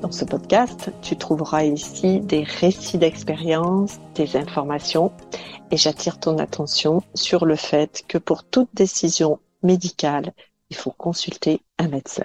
[0.00, 5.12] dans ce podcast, tu trouveras ici des récits d'expérience, des informations
[5.70, 10.32] et j'attire ton attention sur le fait que pour toute décision médicale,
[10.70, 12.24] il faut consulter un médecin.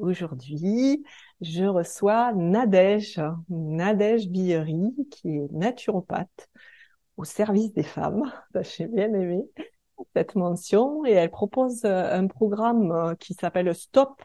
[0.00, 1.04] Aujourd'hui,
[1.40, 6.48] je reçois Nadège, Nadège Billery, qui est naturopathe
[7.16, 8.32] au service des femmes.
[8.62, 9.40] J'ai bien aimé
[10.14, 14.22] cette mention et elle propose un programme qui s'appelle Stop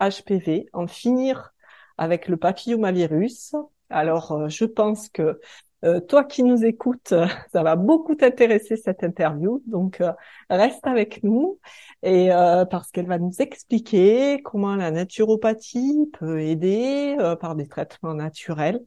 [0.00, 1.52] HPV, en finir
[1.98, 3.54] avec le papillomavirus.
[3.90, 5.40] Alors, euh, je pense que
[5.84, 7.14] euh, toi qui nous écoutes,
[7.52, 9.62] ça va beaucoup t'intéresser cette interview.
[9.66, 10.12] Donc, euh,
[10.50, 11.58] reste avec nous
[12.02, 12.28] et
[12.70, 18.80] parce qu'elle va nous expliquer comment la naturopathie peut aider par des traitements naturels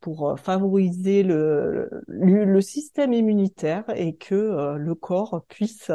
[0.00, 5.92] pour favoriser le, le, système immunitaire et que le corps puisse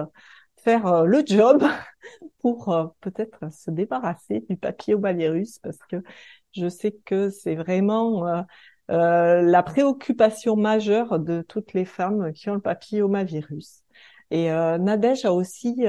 [0.63, 1.63] faire euh, le job
[2.39, 5.97] pour euh, peut-être se débarrasser du papillomavirus parce que
[6.55, 8.45] je sais que c'est vraiment
[8.91, 13.81] euh, la préoccupation majeure de toutes les femmes qui ont le papillomavirus.
[14.31, 15.85] Et Nadège a aussi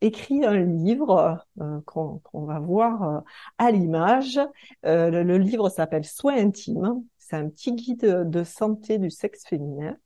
[0.00, 1.44] écrit un livre
[1.84, 3.22] qu'on va voir
[3.58, 4.40] à l'image.
[4.82, 7.02] Le, livre s'appelle Soins intimes.
[7.18, 9.98] C'est un petit guide de santé du sexe féminin.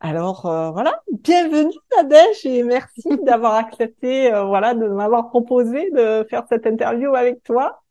[0.00, 6.26] Alors euh, voilà, bienvenue Nadège et merci d'avoir accepté euh, voilà de m'avoir proposé de
[6.28, 7.82] faire cette interview avec toi.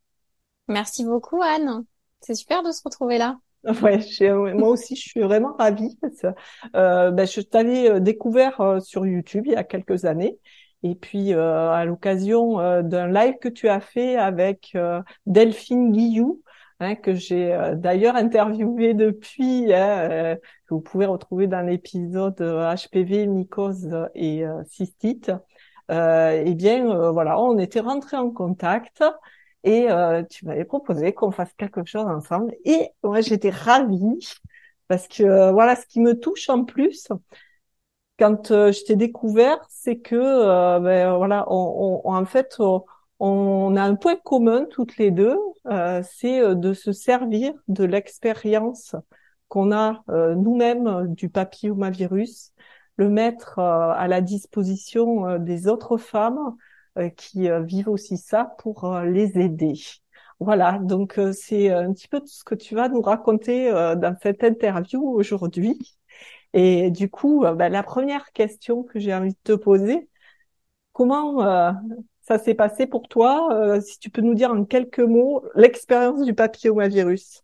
[0.68, 1.84] Merci beaucoup Anne.
[2.20, 3.38] C'est super de se retrouver là.
[3.82, 3.98] Ouais,
[4.54, 5.98] moi aussi je suis vraiment ravie.
[6.76, 10.38] Euh, ben, je t'avais euh, découvert sur YouTube il y a quelques années
[10.84, 14.76] et puis à l'occasion d'un live que tu as fait avec
[15.24, 16.42] Delphine Guillou
[16.78, 22.38] Hein, que j'ai euh, d'ailleurs interviewé depuis, hein, euh, que vous pouvez retrouver dans l'épisode
[22.38, 25.30] HPV, euh, mycose et cystite.
[25.88, 29.02] eh bien, voilà, on était rentrés en contact
[29.64, 29.88] et
[30.30, 32.54] tu m'avais proposé qu'on fasse quelque chose ensemble.
[32.64, 34.18] Et moi, j'étais ravie
[34.88, 37.08] parce que voilà, ce qui me touche en plus,
[38.18, 42.56] quand je t'ai découvert, c'est que ben, voilà, on, on, en fait,
[43.20, 48.94] a un point commun toutes les deux, euh, c'est euh, de se servir de l'expérience
[49.48, 52.52] qu'on a euh, nous-mêmes du papillomavirus,
[52.96, 56.56] le mettre à la disposition des autres femmes
[57.18, 59.74] qui vivent aussi ça pour les aider.
[60.40, 64.42] Voilà, donc c'est un petit peu tout ce que tu vas nous raconter dans cette
[64.42, 65.98] interview aujourd'hui.
[66.54, 70.08] Et du coup, ben, la première question que j'ai envie de te poser,
[70.92, 71.74] comment
[72.26, 76.22] ça s'est passé pour toi euh, Si tu peux nous dire en quelques mots l'expérience
[76.22, 77.42] du papillomavirus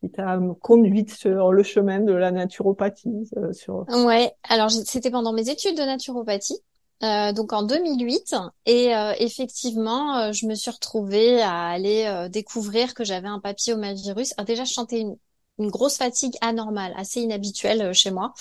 [0.00, 3.28] qui t'a conduite sur le chemin de la naturopathie.
[3.36, 3.86] Euh, sur...
[4.04, 6.58] Ouais, alors c'était pendant mes études de naturopathie.
[7.04, 8.36] Euh, donc en 2008
[8.66, 14.34] et euh, effectivement je me suis retrouvée à aller découvrir que j'avais un papillomavirus.
[14.36, 15.16] Alors déjà je sentais une,
[15.58, 18.32] une grosse fatigue anormale, assez inhabituelle chez moi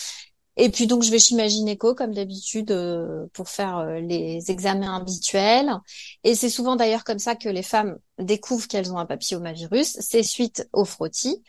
[0.63, 1.47] et puis donc je vais chez ma
[1.95, 5.71] comme d'habitude euh, pour faire euh, les examens habituels.
[6.23, 9.97] Et c'est souvent d'ailleurs comme ça que les femmes découvrent qu'elles ont un papillomavirus.
[9.99, 11.41] C'est suite au frottis.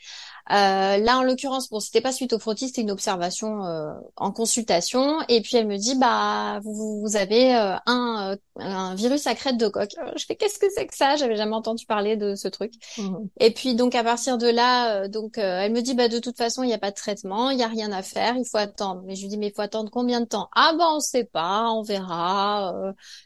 [0.51, 4.31] Euh, là, en l'occurrence, bon, c'était pas suite au frottis, c'était une observation euh, en
[4.31, 5.19] consultation.
[5.29, 9.57] Et puis elle me dit, bah, vous, vous avez euh, un, un, virus à crête
[9.57, 9.95] de coque.
[10.17, 11.15] Je fais, qu'est-ce que c'est que ça?
[11.15, 12.73] J'avais jamais entendu parler de ce truc.
[12.97, 13.15] Mmh.
[13.39, 16.63] Et puis donc à partir de là, donc elle me dit, bah, de toute façon,
[16.63, 19.01] il n'y a pas de traitement, il y a rien à faire, il faut attendre.
[19.05, 20.49] Mais je lui dis, mais il faut attendre combien de temps?
[20.55, 22.73] Ah bah, on sait pas, on verra.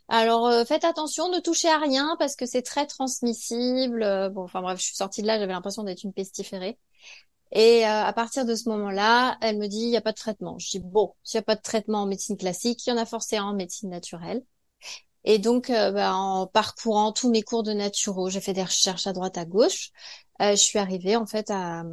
[0.08, 4.32] alors faites attention, ne touchez à rien parce que c'est très transmissible.
[4.34, 6.78] bon, enfin bref, je suis sortie de là, j'avais l'impression d'être une pestiférée.
[7.52, 10.18] Et euh, à partir de ce moment-là, elle me dit, il n'y a pas de
[10.18, 10.60] traitement.
[10.60, 12.98] Je dis, bon, s'il n'y a pas de traitement en médecine classique, il y en
[12.98, 14.44] a forcément en médecine naturelle.
[15.26, 19.08] Et donc, euh, bah, en parcourant tous mes cours de naturo, j'ai fait des recherches
[19.08, 19.92] à droite, à gauche.
[20.42, 21.84] Euh, je suis arrivée en fait à,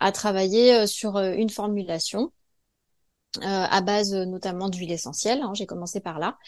[0.00, 2.32] à travailler sur une formulation
[3.42, 5.40] à base notamment d'huile essentielle.
[5.42, 6.38] Hein, j'ai commencé par là.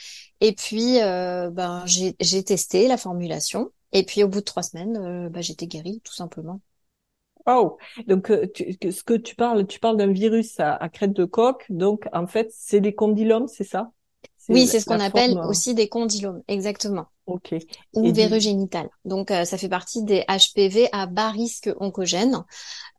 [0.40, 3.70] Et puis, ben, j'ai testé la formulation.
[3.92, 6.60] Et puis, au bout de trois semaines, ben, j'étais guérie, tout simplement.
[7.46, 7.78] Oh,
[8.08, 12.08] donc euh, ce que tu parles, tu parles d'un virus à, crête de coque, donc
[12.12, 13.92] en fait c'est des condylomes, c'est ça?
[14.48, 17.06] Oui, c'est ce qu'on appelle aussi des condylomes, exactement.
[17.26, 17.54] Ok.
[17.94, 18.88] Ou verrues génitales.
[19.04, 22.44] Donc ça fait partie des HPV à bas risque oncogène.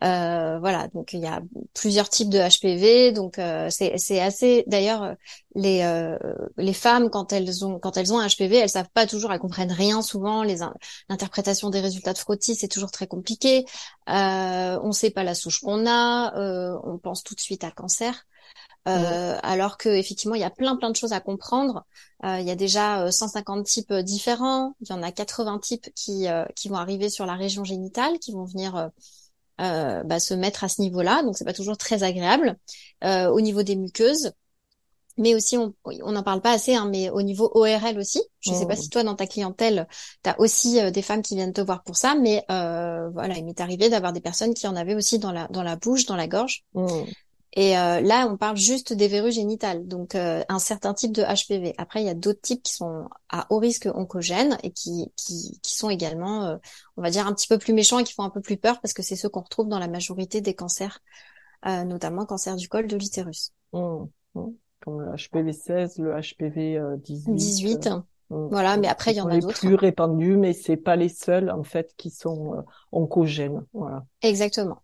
[0.03, 1.41] Euh, voilà, donc il y a
[1.74, 4.63] plusieurs types de HPV, donc euh, c'est assez.
[4.68, 5.15] D'ailleurs,
[5.56, 6.18] les euh,
[6.57, 9.39] les femmes quand elles ont quand elles ont un HPV, elles savent pas toujours, elles
[9.39, 10.44] comprennent rien souvent.
[10.44, 10.57] Les
[11.09, 13.65] l'interprétation des résultats de frottis c'est toujours très compliqué.
[14.09, 18.27] Euh, on sait pas la souche qu'on a, on pense tout de suite à cancer.
[18.88, 21.86] Euh, alors que effectivement il y a plein plein de choses à comprendre.
[22.24, 24.75] Euh, il y a déjà 150 types différents.
[24.81, 28.31] Il y en a 80 types qui qui vont arriver sur la région génitale, qui
[28.31, 28.89] vont venir
[29.60, 31.24] euh, bah, se mettre à ce niveau-là.
[31.24, 32.57] Donc c'est pas toujours très agréable.
[33.04, 34.31] Euh, au niveau des muqueuses,
[35.18, 35.74] mais aussi on
[36.12, 38.22] n'en parle pas assez, hein, mais au niveau ORL aussi.
[38.39, 38.81] Je ne sais pas oh.
[38.81, 39.88] si toi dans ta clientèle,
[40.24, 43.36] tu as aussi euh, des femmes qui viennent te voir pour ça, mais euh, voilà,
[43.38, 46.06] il m'est arrivé d'avoir des personnes qui en avaient aussi dans la dans la bouche,
[46.06, 46.63] dans la gorge.
[46.74, 47.06] Oh.
[47.53, 51.23] Et euh, là, on parle juste des verrues génitales, donc euh, un certain type de
[51.23, 51.73] HPV.
[51.77, 55.59] Après, il y a d'autres types qui sont à haut risque oncogène et qui, qui,
[55.63, 56.57] qui sont également, euh,
[56.97, 58.79] on va dire, un petit peu plus méchants et qui font un peu plus peur
[58.81, 60.99] parce que c'est ceux qu'on retrouve dans la majorité des cancers,
[61.65, 63.51] notamment cancer du col de l'utérus.
[63.73, 64.05] Mmh,
[64.35, 64.45] mmh.
[64.81, 67.35] Comme le HPV 16, le HPV 18.
[67.35, 67.89] 18.
[68.29, 69.57] Voilà, mais après il y en a d'autres.
[69.57, 73.65] plus répandus, mais c'est pas les seuls en fait qui sont oncogènes.
[73.73, 74.05] Voilà.
[74.21, 74.81] Exactement.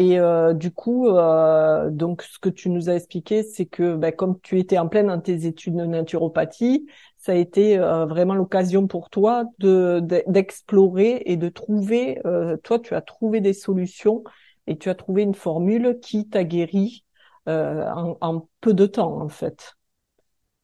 [0.00, 4.12] Et euh, du coup, euh, donc ce que tu nous as expliqué, c'est que ben,
[4.12, 6.86] comme tu étais en pleine dans tes études de naturopathie,
[7.16, 12.20] ça a été euh, vraiment l'occasion pour toi de d'explorer et de trouver.
[12.26, 14.22] Euh, toi, tu as trouvé des solutions
[14.68, 17.04] et tu as trouvé une formule qui t'a guéri
[17.48, 19.74] euh, en, en peu de temps, en fait.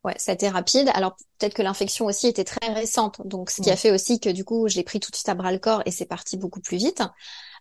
[0.05, 0.91] Ouais, ça a été rapide.
[0.93, 4.29] Alors peut-être que l'infection aussi était très récente, donc ce qui a fait aussi que
[4.29, 6.37] du coup je l'ai pris tout de suite à bras le corps et c'est parti
[6.37, 7.03] beaucoup plus vite.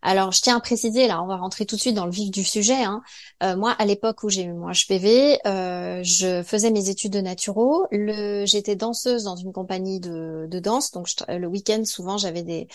[0.05, 2.29] Alors je tiens à préciser, là on va rentrer tout de suite dans le vif
[2.29, 2.83] du sujet.
[2.83, 3.01] Hein.
[3.41, 7.21] Euh, moi à l'époque où j'ai eu mon HPV, euh, je faisais mes études de
[7.21, 7.88] naturo.
[7.89, 12.67] Le, j'étais danseuse dans une compagnie de, de danse, donc le week-end souvent j'avais des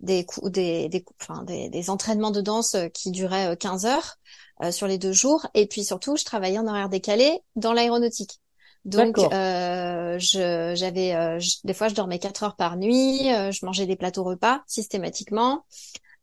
[0.00, 4.16] des, des, des, enfin, des, des entraînements de danse qui duraient 15 euh, heures.
[4.62, 8.38] Euh, sur les deux jours et puis surtout je travaillais en horaire décalé dans l'aéronautique
[8.84, 13.32] donc, euh, j'avais, euh, des fois, je dormais quatre heures par nuit.
[13.32, 15.64] Euh, je mangeais des plateaux repas systématiquement.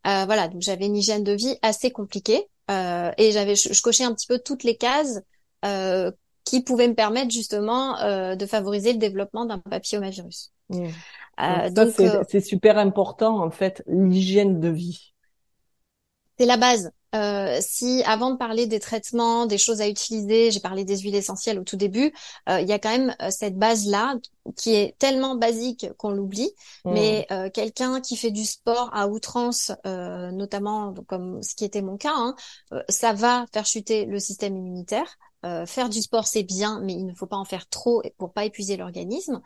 [0.06, 4.14] Euh, voilà, donc j'avais une hygiène de vie assez compliquée et j'avais, je, cochais un
[4.14, 5.20] petit peu toutes les cases
[6.44, 7.96] qui pouvaient me permettre justement
[8.34, 10.52] de favoriser le développement d'un papillomavirus.
[10.70, 10.88] Mmh.
[11.74, 11.92] donc,
[12.30, 15.12] c'est super important en fait, l'hygiène de vie.
[16.38, 16.90] C'est la base.
[17.14, 21.14] Euh, si avant de parler des traitements, des choses à utiliser, j'ai parlé des huiles
[21.14, 22.12] essentielles au tout début,
[22.48, 24.16] euh, il y a quand même euh, cette base-là
[24.56, 26.50] qui est tellement basique qu'on l'oublie.
[26.84, 26.92] Mmh.
[26.92, 32.12] Mais quelqu'un qui fait du sport à outrance, notamment comme ce qui était mon cas,
[32.12, 32.34] hein,
[32.88, 35.16] ça va faire chuter le système immunitaire.
[35.66, 38.44] faire du sport c'est bien, mais il ne faut pas en faire trop pour pas
[38.44, 39.40] épuiser l'organisme.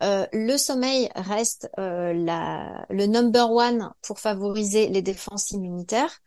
[0.00, 6.22] le sommeil reste la, le number one pour favoriser les défenses immunitaires.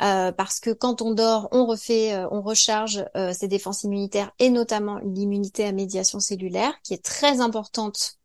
[0.00, 4.32] Euh, parce que quand on dort, on refait, euh, on recharge euh, ses défenses immunitaires
[4.38, 8.18] et notamment l'immunité à médiation cellulaire, qui est très importante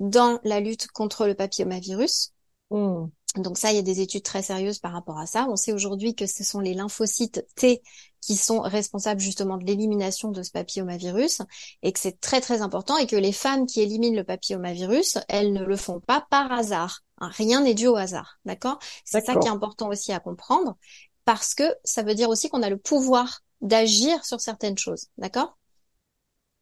[0.00, 2.32] dans la lutte contre le papillomavirus.
[2.70, 3.04] Mmh.
[3.36, 5.46] Donc ça, il y a des études très sérieuses par rapport à ça.
[5.48, 7.82] On sait aujourd'hui que ce sont les lymphocytes T
[8.22, 11.42] qui sont responsables justement de l'élimination de ce papillomavirus
[11.82, 15.52] et que c'est très très important et que les femmes qui éliminent le papillomavirus, elles
[15.52, 17.00] ne le font pas par hasard.
[17.18, 18.78] Hein, rien n'est dû au hasard, d'accord?
[19.04, 20.76] C'est ça qui est important aussi à comprendre
[21.24, 25.58] parce que ça veut dire aussi qu'on a le pouvoir d'agir sur certaines choses, d'accord?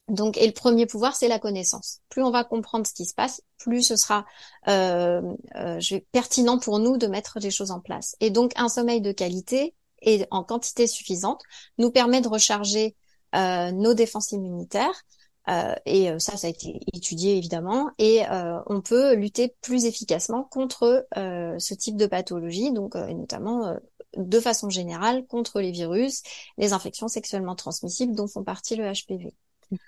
[0.09, 2.00] Donc, et le premier pouvoir, c'est la connaissance.
[2.09, 4.26] Plus on va comprendre ce qui se passe, plus ce sera
[4.67, 5.23] euh,
[5.55, 5.79] euh,
[6.11, 8.17] pertinent pour nous de mettre des choses en place.
[8.19, 11.42] Et donc, un sommeil de qualité et en quantité suffisante
[11.78, 12.97] nous permet de recharger
[13.35, 15.02] euh, nos défenses immunitaires.
[15.49, 17.90] Euh, et euh, ça, ça a été étudié évidemment.
[17.99, 23.76] Et euh, on peut lutter plus efficacement contre ce type de pathologie, donc et notamment
[24.16, 26.23] de façon générale contre les virus,
[26.59, 29.35] les infections sexuellement transmissibles dont font partie le HPV.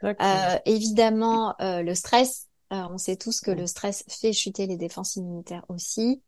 [0.05, 4.77] Euh, évidemment, euh, le stress, euh, on sait tous que le stress fait chuter les
[4.77, 6.23] défenses immunitaires aussi.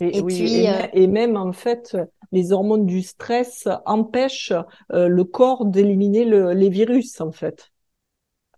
[0.00, 1.96] Et, puis, et, même en fait,
[2.34, 4.52] les hormones du stress empêchent
[4.90, 6.24] le corps d'éliminer
[6.54, 7.70] les virus en fait.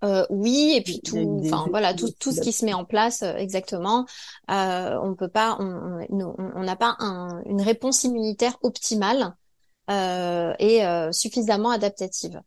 [0.04, 3.22] Euh, oui, et puis tout, enfin voilà, tout, tout ce qui se met en place
[3.22, 4.04] exactement.
[4.50, 9.34] Euh, on peut pas, on n'a pas un, une réponse immunitaire optimale
[9.90, 12.40] euh, et suffisamment adaptative.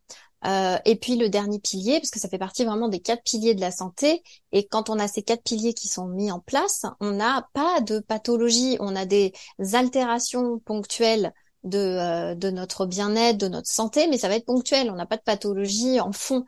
[0.46, 3.56] Euh, et puis le dernier pilier, parce que ça fait partie vraiment des quatre piliers
[3.56, 4.24] de la santé.
[4.52, 7.82] Et quand on a ces quatre piliers qui sont mis en place, on n'a pas
[7.82, 9.34] de pathologie, on a des
[9.74, 14.90] altérations ponctuelles de, euh, de notre bien-être, de notre santé, mais ça va être ponctuel.
[14.92, 16.46] On n'a pas de pathologie en fond.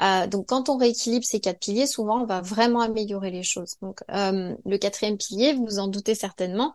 [0.00, 3.74] Euh, donc, quand on rééquilibre ces quatre piliers, souvent, on va vraiment améliorer les choses.
[3.82, 6.74] Donc, euh, le quatrième pilier, vous vous en doutez certainement,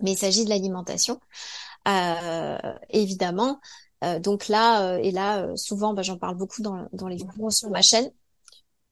[0.00, 1.20] mais il s'agit de l'alimentation.
[2.90, 3.60] évidemment.
[4.20, 7.82] Donc là, et là, souvent, bah, j'en parle beaucoup dans, dans les vidéos sur ma
[7.82, 8.10] chaîne.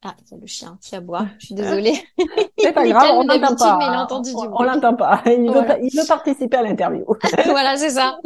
[0.04, 1.26] Ah, il y a le chien qui aboie.
[1.38, 1.94] Je suis désolée.
[2.59, 3.78] C'est pas grave, on l'entend pas.
[3.78, 5.23] Mais il a entendu on, on l'entend pas.
[5.26, 7.04] Il, veut, participer à l'interview.
[7.47, 8.18] voilà, c'est ça.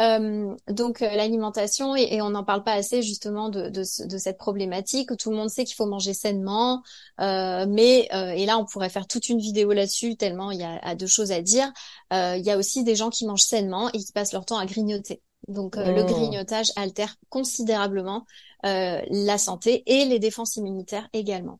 [0.00, 4.18] Euh, donc euh, l'alimentation et, et on n'en parle pas assez justement de, de, de,
[4.18, 5.16] cette problématique.
[5.16, 6.82] Tout le monde sait qu'il faut manger sainement,
[7.20, 10.64] euh, mais euh, et là on pourrait faire toute une vidéo là-dessus tellement il y
[10.64, 11.72] a, a, deux choses à dire.
[12.12, 14.58] Euh, il y a aussi des gens qui mangent sainement et qui passent leur temps
[14.58, 15.20] à grignoter.
[15.48, 16.04] Donc le oh.
[16.04, 18.24] grignotage altère considérablement
[18.66, 21.58] euh, la santé et les défenses immunitaires également.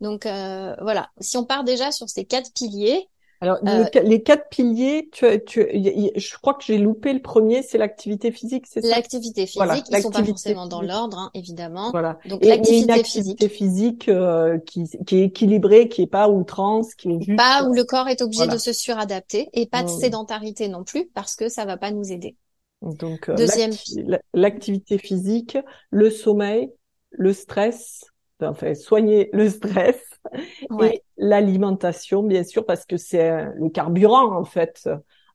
[0.00, 3.08] Donc euh, voilà, si on part déjà sur ces quatre piliers.
[3.42, 7.78] Alors euh, les quatre piliers, tu, tu, je crois que j'ai loupé le premier, c'est
[7.78, 8.88] l'activité physique, c'est ça?
[8.88, 11.90] L'activité physique, voilà, ils sont pas forcément dans l'ordre, hein, évidemment.
[11.90, 12.18] Voilà.
[12.26, 17.20] Donc l'activité physique, physique euh, qui, qui, est équilibrée, qui est pas outrance, qui est
[17.22, 17.38] juste.
[17.38, 20.00] Pas où le corps est obligé de se suradapter et pas de mmh.
[20.00, 22.36] sédentarité non plus parce que ça va pas nous aider.
[22.82, 23.72] Donc, euh, Deuxième...
[24.34, 25.56] l'activité physique,
[25.90, 26.70] le sommeil,
[27.10, 28.04] le stress,
[28.42, 30.00] enfin, soigner le stress
[30.82, 34.88] et l'alimentation, bien sûr, parce que c'est le carburant, en fait,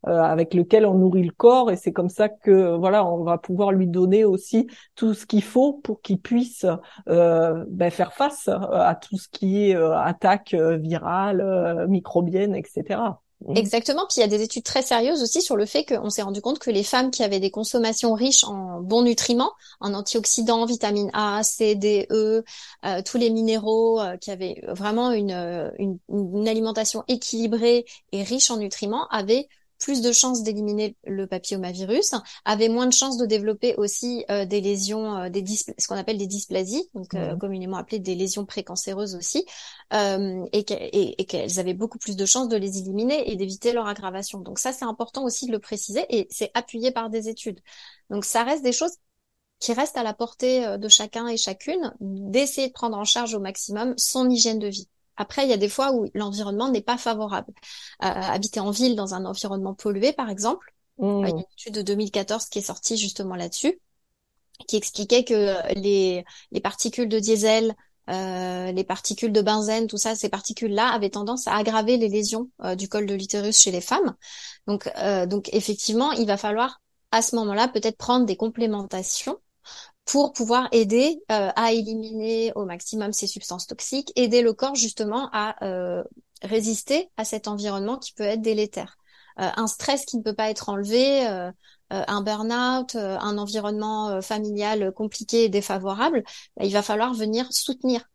[0.07, 3.39] euh, avec lequel on nourrit le corps et c'est comme ça que voilà on va
[3.39, 6.63] pouvoir lui donner aussi tout ce qu'il faut pour qu'il puisse
[7.09, 12.99] euh, ben, faire face à tout ce qui est euh, attaque virale, microbienne, etc.
[13.45, 13.57] Mmh.
[13.57, 14.05] Exactement.
[14.07, 16.41] Puis il y a des études très sérieuses aussi sur le fait qu'on s'est rendu
[16.41, 21.11] compte que les femmes qui avaient des consommations riches en bons nutriments, en antioxydants, vitamines
[21.13, 22.43] A, C, D, E,
[22.85, 28.23] euh, tous les minéraux, euh, qui avaient vraiment une, euh, une, une, alimentation équilibrée et
[28.23, 29.47] riche en nutriments, avaient
[29.79, 32.13] plus de chances d'éliminer le papillomavirus,
[32.45, 36.17] avait moins de chances de développer aussi euh, des lésions, euh, des ce qu'on appelle
[36.17, 39.45] des dysplasies, donc euh, communément appelées des lésions précancéreuses aussi,
[39.91, 44.39] et qu'elles avaient beaucoup plus de chances de les éliminer et d'éviter leur aggravation.
[44.39, 47.59] Donc ça, c'est important aussi de le préciser et c'est appuyé par des études.
[48.09, 48.91] Donc ça reste des choses
[49.59, 53.39] qui restent à la portée de chacun et chacune, d'essayer de prendre en charge au
[53.39, 54.89] maximum son hygiène de vie.
[55.17, 57.53] Après, il y a des fois où l'environnement n'est pas favorable.
[58.03, 61.05] Euh, habiter en ville dans un environnement pollué, par exemple, mmh.
[61.05, 63.79] il y a une étude de 2014 qui est sortie justement là-dessus,
[64.67, 67.75] qui expliquait que les, les particules de diesel,
[68.09, 72.49] euh, les particules de benzène, tout ça, ces particules-là avaient tendance à aggraver les lésions
[72.63, 74.15] euh, du col de l'utérus chez les femmes.
[74.67, 76.81] Donc, euh, donc effectivement, il va falloir
[77.11, 79.37] à ce moment-là peut-être prendre des complémentations
[80.05, 85.29] pour pouvoir aider euh, à éliminer au maximum ces substances toxiques, aider le corps justement
[85.33, 86.03] à euh,
[86.43, 88.97] résister à cet environnement qui peut être délétère.
[89.39, 91.25] Euh, un stress qui ne peut pas être enlevé,
[91.89, 96.23] un burn-out, un environnement familial compliqué et défavorable,
[96.55, 98.09] bah, il va falloir venir soutenir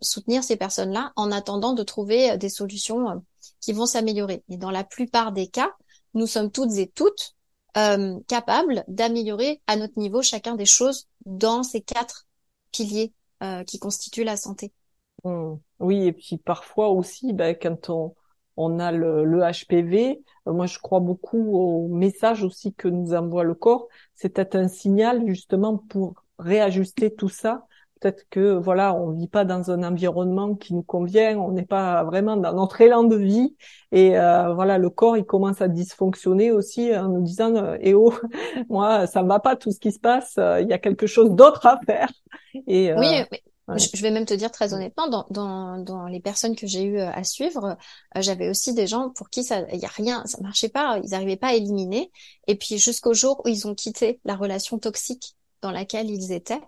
[0.00, 3.22] soutenir ces personnes-là en attendant de trouver des solutions
[3.60, 4.42] qui vont s'améliorer.
[4.48, 5.70] Et dans la plupart des cas,
[6.14, 7.36] nous sommes toutes et toutes
[7.76, 12.26] euh, capable d'améliorer à notre niveau chacun des choses dans ces quatre
[12.72, 13.12] piliers
[13.42, 14.72] euh, qui constituent la santé.
[15.24, 15.54] Mmh.
[15.80, 18.14] Oui, et puis parfois aussi, ben, quand on,
[18.56, 23.14] on a le, le HPV, euh, moi je crois beaucoup au message aussi que nous
[23.14, 23.88] envoie le corps.
[24.14, 27.66] C'est peut-être un signal justement pour réajuster tout ça
[28.00, 32.02] peut-être que voilà, on vit pas dans un environnement qui nous convient, on n'est pas
[32.04, 33.54] vraiment dans notre élan de vie
[33.92, 37.94] et euh, voilà, le corps il commence à dysfonctionner aussi en nous disant euh, eh
[37.94, 38.12] oh,
[38.68, 41.06] moi ça me va pas tout ce qui se passe, euh, il y a quelque
[41.06, 42.08] chose d'autre à faire.
[42.66, 43.22] Et oui,
[43.76, 46.98] Je vais même te dire très honnêtement, dans, dans, dans les personnes que j'ai eu
[46.98, 47.76] à suivre,
[48.16, 51.10] j'avais aussi des gens pour qui ça, il y a rien, ça marchait pas, ils
[51.10, 52.10] n'arrivaient pas à éliminer.
[52.48, 56.60] Et puis jusqu'au jour où ils ont quitté la relation toxique dans laquelle ils étaient,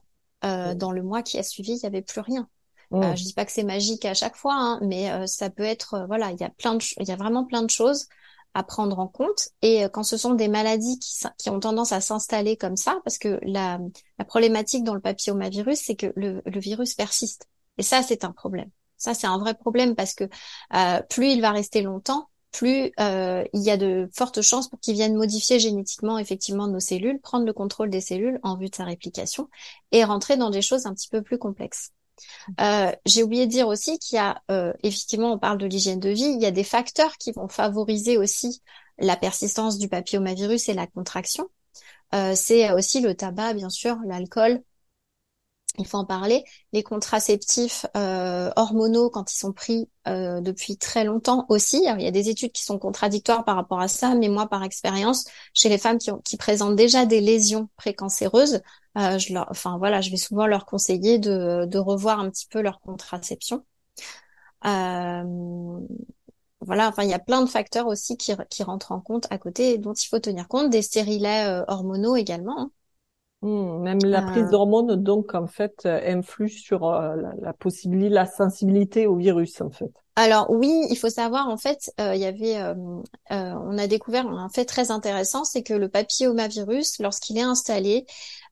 [0.44, 2.48] euh, dans le mois qui a suivi, il n'y avait plus rien.
[2.92, 3.16] Euh, mmh.
[3.16, 5.94] je dis pas que c'est magique à chaque fois, hein, mais euh, ça peut être,
[5.94, 8.06] euh, voilà, il y a plein de, il y a vraiment plein de choses
[8.54, 9.48] à prendre en compte.
[9.62, 13.16] Et quand ce sont des maladies qui, qui ont tendance à s'installer comme ça, parce
[13.16, 13.78] que la,
[14.18, 17.48] la problématique dans le papillomavirus, c'est que le, le, virus persiste.
[17.78, 18.68] Et ça, c'est un problème.
[18.98, 20.24] Ça, c'est un vrai problème parce que
[21.08, 24.94] plus il va rester longtemps, plus euh, il y a de fortes chances pour qu'ils
[24.94, 28.84] viennent modifier génétiquement effectivement nos cellules, prendre le contrôle des cellules en vue de sa
[28.84, 29.48] réplication
[29.92, 31.90] et rentrer dans des choses un petit peu plus complexes.
[32.60, 36.00] Euh, J'ai oublié de dire aussi qu'il y a, euh, effectivement, on parle de l'hygiène
[36.00, 38.62] de vie, il y a des facteurs qui vont favoriser aussi
[38.98, 41.48] la persistance du papillomavirus et la contraction.
[42.14, 44.62] Euh, C'est aussi le tabac, bien sûr, l'alcool,
[45.78, 46.44] il faut en parler.
[46.72, 52.06] Les contraceptifs euh, hormonaux, quand ils sont pris euh, depuis très longtemps aussi, il y
[52.06, 55.24] a des études qui sont contradictoires par rapport à ça, mais moi, par expérience,
[55.54, 58.60] chez les femmes qui, ont, qui présentent déjà des lésions précancéreuses,
[58.98, 62.60] euh, je leur, enfin voilà, je vais souvent leur conseiller de, revoir un petit peu
[62.60, 63.64] leur contraception.
[64.66, 65.24] Euh,
[66.60, 69.38] voilà, enfin il y a plein de facteurs aussi qui, qui rentrent en compte à
[69.38, 72.60] côté, dont il faut tenir compte, des stérilets hormonaux également.
[72.60, 72.70] Hein.
[73.42, 74.50] Hmm, même la prise euh.
[74.50, 79.70] d'hormones, donc, en fait, euh, influe sur euh, la, possibilité, la sensibilité au virus, en
[79.70, 79.90] fait.
[80.14, 82.62] Alors oui, il faut savoir, en fait, il y avait,
[83.30, 88.04] on a découvert un fait très intéressant, c'est que le papillomavirus, lorsqu'il est installé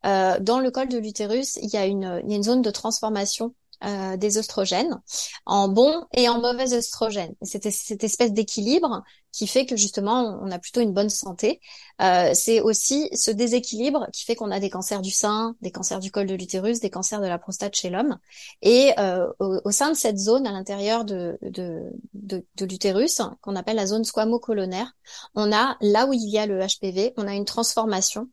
[0.03, 2.71] dans le col de l'utérus, il y a une, il y a une zone de
[2.71, 5.01] transformation euh, des oestrogènes
[5.47, 7.35] en bon et en mauvais oestrogènes.
[7.43, 11.61] C'est cette espèce d'équilibre qui fait que justement on a plutôt une bonne santé.
[12.03, 16.01] Euh, c'est aussi ce déséquilibre qui fait qu'on a des cancers du sein, des cancers
[16.01, 18.19] du col de l'utérus, des cancers de la prostate chez l'homme.
[18.63, 23.57] Et euh, au, sein de cette zone, à l'intérieur de, de, de, de l'utérus, qu'on
[23.57, 24.93] appelle la zone squamo-colonaire,
[25.35, 28.29] on a là où il y a le HPV, on a une transformation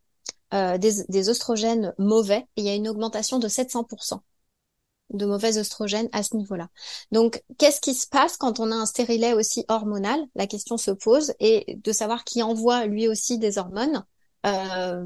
[0.54, 4.22] euh, des, des oestrogènes mauvais et il y a une augmentation de 700%
[5.10, 6.70] de mauvais oestrogènes à ce niveau-là.
[7.12, 10.20] Donc, qu'est-ce qui se passe quand on a un stérilet aussi hormonal?
[10.36, 14.04] La question se pose et de savoir qui envoie lui aussi des hormones.
[14.46, 15.04] Euh,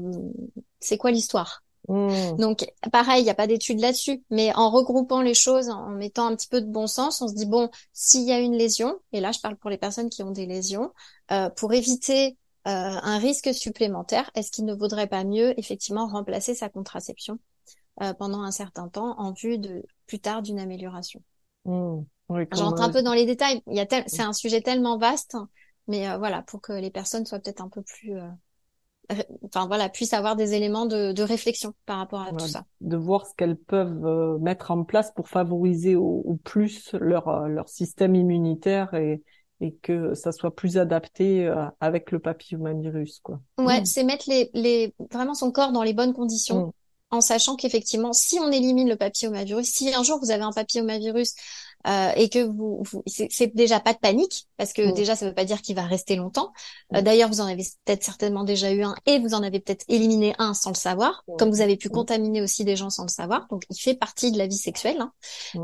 [0.80, 1.62] c'est quoi l'histoire?
[1.88, 2.36] Mmh.
[2.38, 6.26] Donc, pareil, il n'y a pas d'études là-dessus, mais en regroupant les choses, en mettant
[6.26, 8.98] un petit peu de bon sens, on se dit bon, s'il y a une lésion,
[9.12, 10.92] et là je parle pour les personnes qui ont des lésions,
[11.32, 12.36] euh, pour éviter
[12.68, 12.70] euh,
[13.02, 17.38] un risque supplémentaire, est-ce qu'il ne vaudrait pas mieux effectivement remplacer sa contraception?
[18.00, 21.20] Euh, pendant un certain temps en vue de plus tard d'une amélioration.
[21.66, 22.00] Mmh.
[22.52, 23.60] J'entre un peu dans les détails.
[23.66, 25.36] Il y a c'est un sujet tellement vaste,
[25.88, 29.90] mais euh, voilà pour que les personnes soient peut-être un peu plus, euh, enfin voilà,
[29.90, 32.64] puissent avoir des éléments de, de réflexion par rapport à tout ça.
[32.80, 37.68] De voir ce qu'elles peuvent mettre en place pour favoriser au, au plus leur leur
[37.68, 39.22] système immunitaire et
[39.60, 41.46] et que ça soit plus adapté
[41.78, 43.38] avec le papillomavirus quoi.
[43.58, 43.84] Ouais, mmh.
[43.84, 46.68] c'est mettre les les vraiment son corps dans les bonnes conditions.
[46.68, 46.72] Mmh
[47.12, 51.34] en sachant qu'effectivement, si on élimine le papillomavirus, si un jour vous avez un papillomavirus
[51.86, 54.94] euh, et que vous, c'est déjà pas de panique parce que mm.
[54.94, 56.52] déjà ça veut pas dire qu'il va rester longtemps.
[56.94, 57.02] Euh, mm.
[57.02, 60.34] D'ailleurs, vous en avez peut-être certainement déjà eu un et vous en avez peut-être éliminé
[60.38, 61.92] un sans le savoir, comme vous avez pu mm.
[61.92, 63.46] contaminer aussi des gens sans le savoir.
[63.50, 65.12] Donc il fait partie de la vie sexuelle, hein.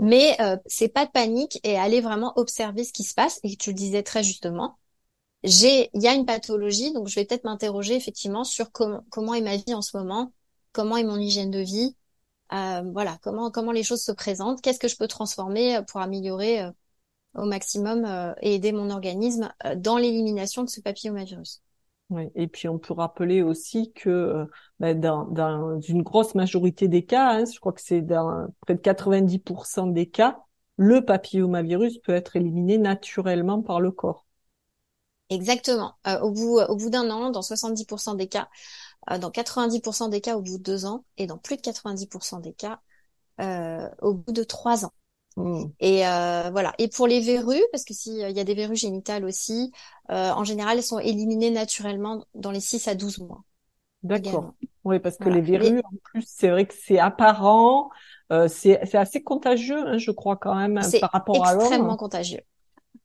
[0.03, 3.41] mais euh, c'est pas de panique et aller vraiment observer ce qui se passe.
[3.43, 4.77] Et tu le disais très justement,
[5.45, 9.41] j'ai, il y a une pathologie, donc je vais peut-être m'interroger effectivement sur comment est
[9.41, 10.33] ma vie en ce moment
[10.79, 11.97] comment est mon hygiène de vie,
[12.53, 16.01] euh, voilà, comment comment les choses se présentent, qu'est-ce que je peux transformer euh, pour
[16.01, 16.71] améliorer euh,
[17.35, 18.07] au maximum
[18.43, 21.63] et aider mon organisme dans l'élimination de ce papillomavirus.
[22.11, 24.47] Oui, et puis on peut rappeler aussi que
[24.79, 28.77] bah, dans, dans, une grosse majorité des cas, hein, je crois que c'est dans près
[28.77, 30.39] de 90% des cas,
[30.77, 34.27] le papillomavirus peut être éliminé naturellement par le corps.
[35.29, 35.95] Exactement.
[36.23, 38.49] au bout, au bout d'un an, dans 70% des cas,
[39.17, 42.53] dans 90% des cas au bout de deux ans et dans plus de 90% des
[42.53, 42.81] cas
[43.41, 44.93] euh, au bout de trois ans.
[45.37, 45.65] Hmm.
[45.81, 46.75] Et euh, voilà.
[46.79, 49.73] Et pour les verrues, parce que s'il y a des verrues génitales aussi,
[50.09, 53.45] en général, elles sont éliminées naturellement dans les 6 à 12 mois.
[54.03, 54.55] D'accord.
[54.85, 57.91] Oui, parce que les verrues, en plus, c'est vrai que c'est apparent,
[58.49, 61.61] c'est assez contagieux, hein, je crois quand même, par rapport à l'homme.
[61.61, 62.41] C'est extrêmement contagieux.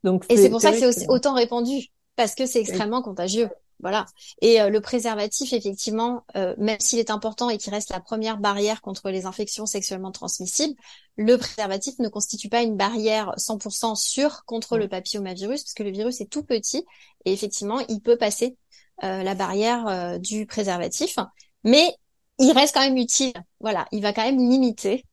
[0.04, 3.50] Donc, et c'est pour ça que c'est autant répandu, parce que c'est extrêmement contagieux.
[3.80, 4.06] Voilà.
[4.42, 8.38] Et euh, le préservatif, effectivement, euh, même s'il est important et qu'il reste la première
[8.38, 10.76] barrière contre les infections sexuellement transmissibles,
[11.18, 15.92] le préservatif ne constitue pas une barrière 100% sûre contre le papillomavirus, parce que le
[15.92, 16.86] virus est tout petit
[17.26, 18.58] et effectivement, il peut passer
[19.04, 21.18] euh, la barrière du préservatif,
[21.64, 21.96] mais
[22.40, 23.34] il reste quand même utile.
[23.60, 25.06] Voilà, il va quand même limiter.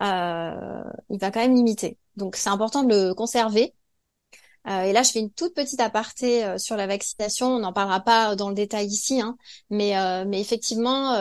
[0.00, 1.96] il va quand même limiter.
[2.16, 3.75] Donc c'est important de le conserver
[4.68, 7.46] euh, et là, je fais une toute petite aparté euh, sur la vaccination.
[7.48, 9.36] On n'en parlera pas dans le détail ici, hein,
[9.70, 11.14] mais, euh, mais effectivement,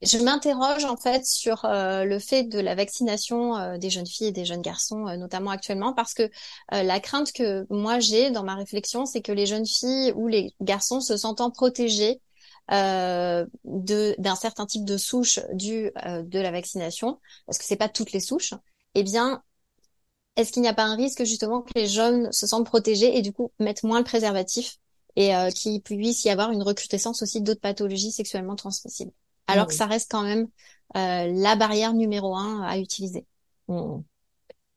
[0.00, 4.44] je m'interroge en fait sur le fait de la vaccination des jeunes filles et des
[4.44, 6.30] jeunes garçons, notamment actuellement, parce que
[6.70, 10.54] la crainte que moi j'ai dans ma réflexion, c'est que les jeunes filles ou les
[10.60, 12.20] garçons se sentant protégés
[12.70, 18.12] euh, d'un certain type de souche du de la vaccination, parce que c'est pas toutes
[18.12, 18.54] les souches,
[18.94, 19.42] eh bien
[20.38, 23.22] est-ce qu'il n'y a pas un risque justement que les jeunes se sentent protégés et
[23.22, 24.78] du coup mettent moins le préservatif
[25.16, 29.10] et euh, qu'il puisse y avoir une recrudescence aussi d'autres pathologies sexuellement transmissibles?
[29.48, 30.46] Alors que ça reste quand même
[30.96, 33.26] euh, la barrière numéro un à utiliser.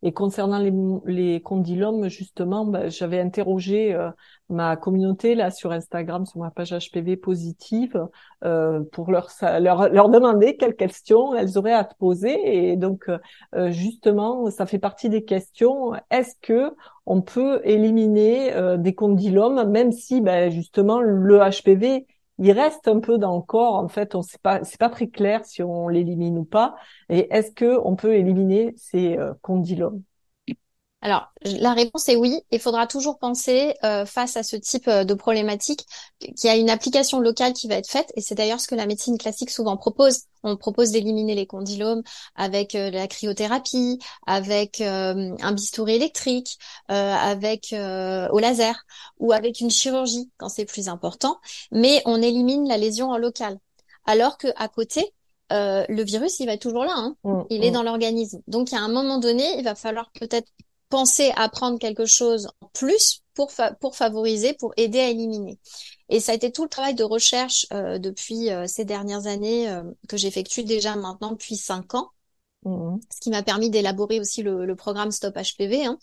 [0.04, 0.74] Et concernant les,
[1.06, 4.10] les condylomes, justement, bah, j'avais interrogé euh,
[4.50, 8.08] ma communauté là sur Instagram, sur ma page HPV positive,
[8.44, 12.72] euh, pour leur, leur, leur demander quelles questions elles auraient à te poser.
[12.72, 13.10] Et donc,
[13.56, 15.94] euh, justement, ça fait partie des questions.
[16.10, 16.74] Est-ce que
[17.06, 22.08] on peut éliminer euh, des condylomes, même si, bah, justement, le HPV
[22.42, 23.76] il reste un peu dans le corps.
[23.76, 26.76] En fait, on sait pas, c'est pas très clair si on l'élimine ou pas.
[27.10, 30.02] Et est-ce que on peut éliminer ces euh, condylomes
[31.02, 32.42] alors, la réponse est oui.
[32.52, 35.88] Il faudra toujours penser euh, face à ce type euh, de problématique
[36.20, 38.14] qu'il y a une application locale qui va être faite.
[38.16, 40.26] Et c'est d'ailleurs ce que la médecine classique souvent propose.
[40.44, 42.04] On propose d'éliminer les condylomes
[42.36, 48.86] avec euh, la cryothérapie, avec un bistouri électrique, avec au laser
[49.20, 51.38] ou avec une chirurgie quand c'est plus important.
[51.72, 53.58] Mais on élimine la lésion en local.
[54.06, 55.14] Alors que à côté,
[55.50, 56.94] le virus, il va être toujours là.
[56.96, 57.16] Hein.
[57.24, 57.74] Mmh, il est mmh.
[57.74, 58.42] dans l'organisme.
[58.48, 60.48] Donc, à un moment donné, il va falloir peut-être
[60.92, 65.58] penser à prendre quelque chose en plus pour, pour favoriser, pour aider à éliminer.
[66.10, 69.70] Et ça a été tout le travail de recherche euh, depuis euh, ces dernières années
[69.70, 72.10] euh, que j'effectue déjà maintenant depuis cinq ans,
[72.66, 72.98] mmh.
[73.10, 75.86] ce qui m'a permis d'élaborer aussi le, le, programme Stop HPV.
[75.86, 75.98] Hein.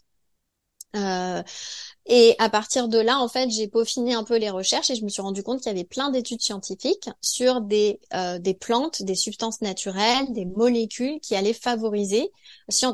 [2.11, 5.05] Et à partir de là, en fait, j'ai peaufiné un peu les recherches et je
[5.05, 9.03] me suis rendu compte qu'il y avait plein d'études scientifiques sur des, euh, des plantes,
[9.03, 12.31] des substances naturelles, des molécules qui allaient favoriser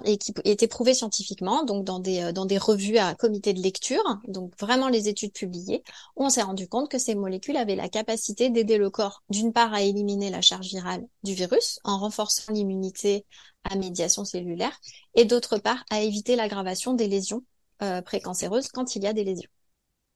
[0.04, 3.61] et qui étaient prouvées scientifiquement, donc dans des, euh, dans des revues à comité de
[3.62, 5.85] lecture, donc vraiment les études publiées,
[6.16, 9.72] on s'est rendu compte que ces molécules avaient la capacité d'aider le corps, d'une part,
[9.72, 13.24] à éliminer la charge virale du virus en renforçant l'immunité
[13.62, 14.76] à médiation cellulaire,
[15.14, 17.44] et d'autre part, à éviter l'aggravation des lésions
[17.82, 19.50] euh, précancéreuse quand il y a des lésions.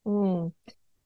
[0.04, 0.48] Hmm.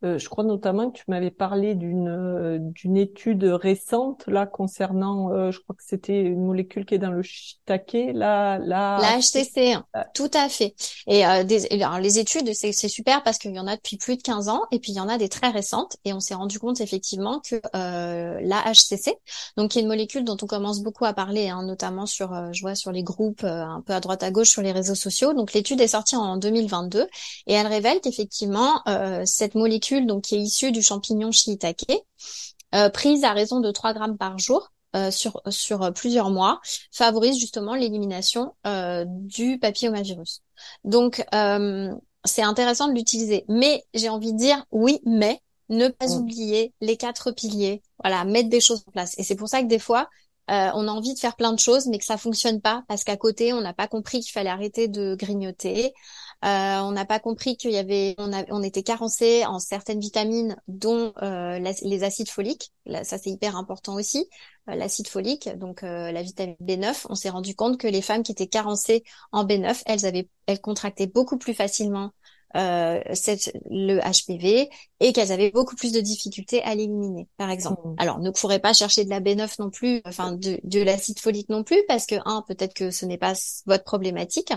[0.04, 5.30] Euh, je crois notamment que tu m'avais parlé d'une euh, d'une étude récente là concernant,
[5.30, 8.98] euh, je crois que c'était une molécule qui est dans le shiitake, la la.
[9.00, 9.76] La HCC,
[10.12, 10.74] tout à fait.
[11.06, 14.16] Et des, alors, les études, c'est c'est super parce qu'il y en a depuis plus
[14.16, 16.34] de 15 ans et puis il y en a des très récentes et on s'est
[16.34, 19.14] rendu compte effectivement que la HCC,
[19.56, 22.60] donc qui est une molécule dont on commence beaucoup à parler, hein, notamment sur, je
[22.60, 25.32] vois sur les groupes un peu à droite à gauche sur les réseaux sociaux.
[25.32, 27.06] Donc l'étude est sortie en 2022
[27.46, 28.82] et elle révèle qu'effectivement
[29.24, 31.86] cette molécule donc qui est issue du champignon shiitake,
[32.74, 37.38] euh, prise à raison de 3 grammes par jour euh, sur sur plusieurs mois, favorise
[37.38, 40.42] justement l'élimination euh, du papillomavirus.
[40.84, 41.24] Donc
[42.24, 46.12] c'est intéressant de l'utiliser, mais j'ai envie de dire oui, mais ne pas mm.
[46.12, 47.82] oublier les quatre piliers.
[48.02, 49.14] Voilà, mettre des choses en place.
[49.18, 50.08] Et c'est pour ça que des fois,
[50.48, 53.16] on a envie de faire plein de choses, mais que ça fonctionne pas parce qu'à
[53.16, 55.92] côté, on n'a pas compris qu'il fallait arrêter de grignoter.
[56.44, 60.56] Euh, on n'a pas compris qu'il y avait, on, on, était carencé en certaines vitamines,
[60.66, 62.72] dont euh, les acides foliques.
[62.84, 64.28] Là, ça c'est hyper important aussi,
[64.68, 67.06] euh, l'acide folique, donc la vitamine B9.
[67.08, 70.60] On s'est rendu compte que les femmes qui étaient carencées en B9, elles avaient, elles
[70.60, 72.10] contractaient beaucoup plus facilement
[72.54, 74.68] cette, le HPV
[75.00, 77.80] et qu'elles avaient beaucoup plus de difficultés à l'éliminer, par exemple.
[77.82, 77.94] Mmh.
[77.98, 81.48] Alors, ne courez pas chercher de la B9 non plus, enfin de, de l'acide folique
[81.48, 83.32] non plus, parce que un, peut-être que ce n'est pas
[83.64, 84.52] votre problématique.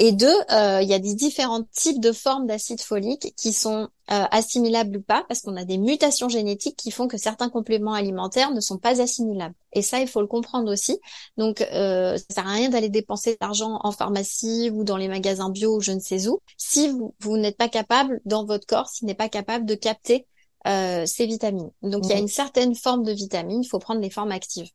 [0.00, 3.88] Et deux, euh, il y a des différents types de formes d'acide folique qui sont
[4.12, 7.94] euh, assimilables ou pas, parce qu'on a des mutations génétiques qui font que certains compléments
[7.94, 9.56] alimentaires ne sont pas assimilables.
[9.72, 11.00] Et ça, il faut le comprendre aussi.
[11.36, 15.08] Donc, euh, ça sert à rien d'aller dépenser de l'argent en pharmacie ou dans les
[15.08, 18.66] magasins bio ou je ne sais où, si vous, vous n'êtes pas capable, dans votre
[18.66, 20.28] corps, s'il n'est pas capable de capter
[20.68, 21.70] euh, ces vitamines.
[21.82, 24.70] Donc, il y a une certaine forme de vitamines, il faut prendre les formes actives.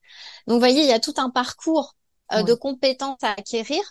[0.48, 1.96] Donc, vous voyez, il y a tout un parcours
[2.34, 3.82] euh, de compétences à acquérir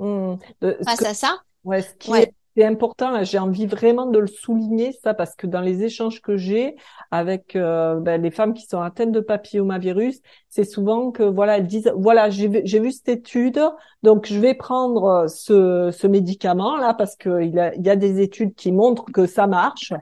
[0.00, 0.36] Mmh.
[0.84, 1.42] Face à ça.
[1.64, 2.10] Ouais, ce qui
[2.56, 6.36] est important, j'ai envie vraiment de le souligner ça parce que dans les échanges que
[6.36, 6.74] j'ai
[7.10, 11.66] avec euh, ben, les femmes qui sont atteintes de papillomavirus, c'est souvent que voilà elles
[11.66, 13.60] disent voilà j'ai vu cette étude
[14.02, 17.86] donc je vais prendre euh, ce, ce médicament là parce que il y a, il
[17.86, 19.92] y a des études qui montrent que ça marche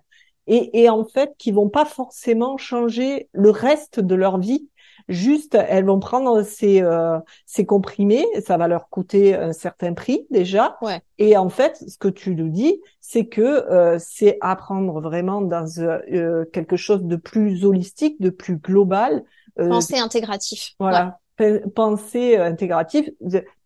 [0.47, 4.69] et, et en fait qui vont pas forcément changer le reste de leur vie
[5.09, 10.27] Juste, elles vont prendre ces, euh, ces comprimés, ça va leur coûter un certain prix
[10.31, 10.77] déjà.
[10.83, 11.01] Ouais.
[11.17, 15.67] Et en fait, ce que tu nous dis, c'est que euh, c'est apprendre vraiment dans
[15.79, 19.25] euh, quelque chose de plus holistique, de plus global.
[19.59, 20.75] Euh, penser intégratif.
[20.79, 21.19] Voilà,
[21.75, 23.09] penser intégratif.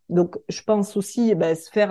[0.09, 1.91] Donc, je pense aussi eh ben, se faire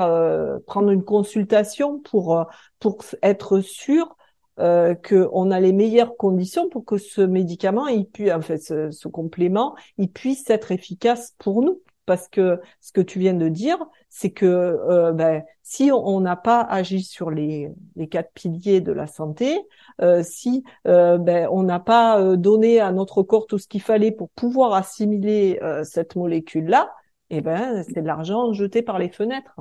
[0.65, 2.45] prendre une consultation pour
[2.79, 4.15] pour être sûr
[4.59, 8.91] euh, qu'on a les meilleures conditions pour que ce médicament, il puisse, en fait, ce,
[8.91, 11.81] ce, complément, il puisse être efficace pour nous.
[12.05, 13.77] Parce que ce que tu viens de dire,
[14.09, 18.91] c'est que euh, ben, si on n'a pas agi sur les, les, quatre piliers de
[18.91, 19.57] la santé,
[20.01, 23.81] euh, si euh, ben, on n'a pas euh, donné à notre corps tout ce qu'il
[23.81, 26.91] fallait pour pouvoir assimiler cette molécule-là,
[27.29, 29.55] eh ben, c'est de l'argent jeté par les fenêtres.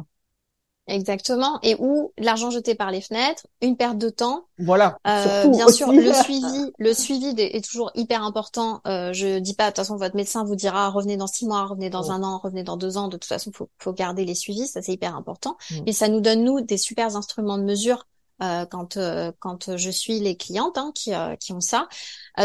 [0.90, 1.60] Exactement.
[1.62, 4.46] Et où l'argent jeté par les fenêtres, une perte de temps.
[4.58, 4.98] Voilà.
[5.06, 8.80] Euh, bien sûr, le suivi, le suivi est toujours hyper important.
[8.86, 11.64] Euh, je dis pas, de toute façon, votre médecin vous dira revenez dans six mois,
[11.64, 13.06] revenez dans un an, revenez dans deux ans.
[13.06, 15.56] De toute façon, faut, faut garder les suivis, ça c'est hyper important.
[15.70, 15.74] Mm.
[15.86, 18.06] Et ça nous donne nous des super instruments de mesure
[18.42, 21.88] euh, quand euh, quand je suis les clientes hein, qui euh, qui ont ça.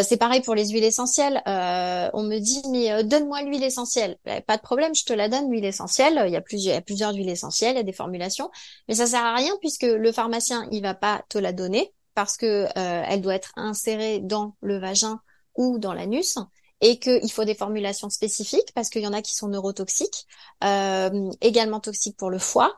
[0.03, 1.41] c'est pareil pour les huiles essentielles.
[1.45, 4.17] on me dit mais donne-moi l'huile essentielle.
[4.25, 6.21] Ben, pas de problème, je te la donne l'huile essentielle.
[6.27, 8.49] Il y a plusieurs il y a plusieurs huiles essentielles, il y a des formulations,
[8.87, 12.37] mais ça sert à rien puisque le pharmacien il va pas te la donner parce
[12.37, 15.19] que elle doit être insérée dans le vagin
[15.55, 16.37] ou dans l'anus
[16.81, 20.25] et qu'il faut des formulations spécifiques parce qu'il y en a qui sont neurotoxiques,
[20.63, 22.75] euh, également toxiques pour le foie.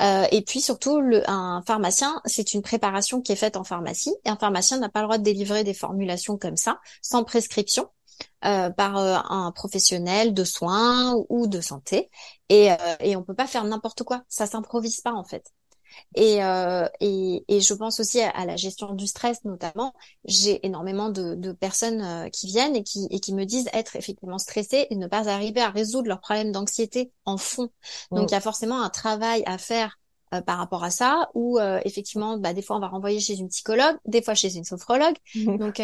[0.00, 4.14] Euh, et puis surtout, un pharmacien, c'est une préparation qui est faite en pharmacie.
[4.24, 7.88] Et un pharmacien n'a pas le droit de délivrer des formulations comme ça, sans prescription.
[8.44, 12.10] Euh, par euh, un professionnel de soins ou de santé
[12.50, 15.50] et, euh, et on peut pas faire n'importe quoi ça s'improvise pas en fait
[16.14, 19.94] et, euh, et, et, je pense aussi à, la gestion du stress notamment.
[20.24, 23.96] J'ai énormément de, de personnes euh, qui viennent et qui, et qui me disent être
[23.96, 27.70] effectivement stressées et ne pas arriver à résoudre leurs problèmes d'anxiété en fond.
[28.10, 29.98] Donc il y a forcément un travail à faire
[30.32, 33.34] euh, par rapport à ça, où euh, effectivement, bah, des fois on va renvoyer chez
[33.34, 35.16] une psychologue, des fois chez une sophrologue.
[35.34, 35.82] Donc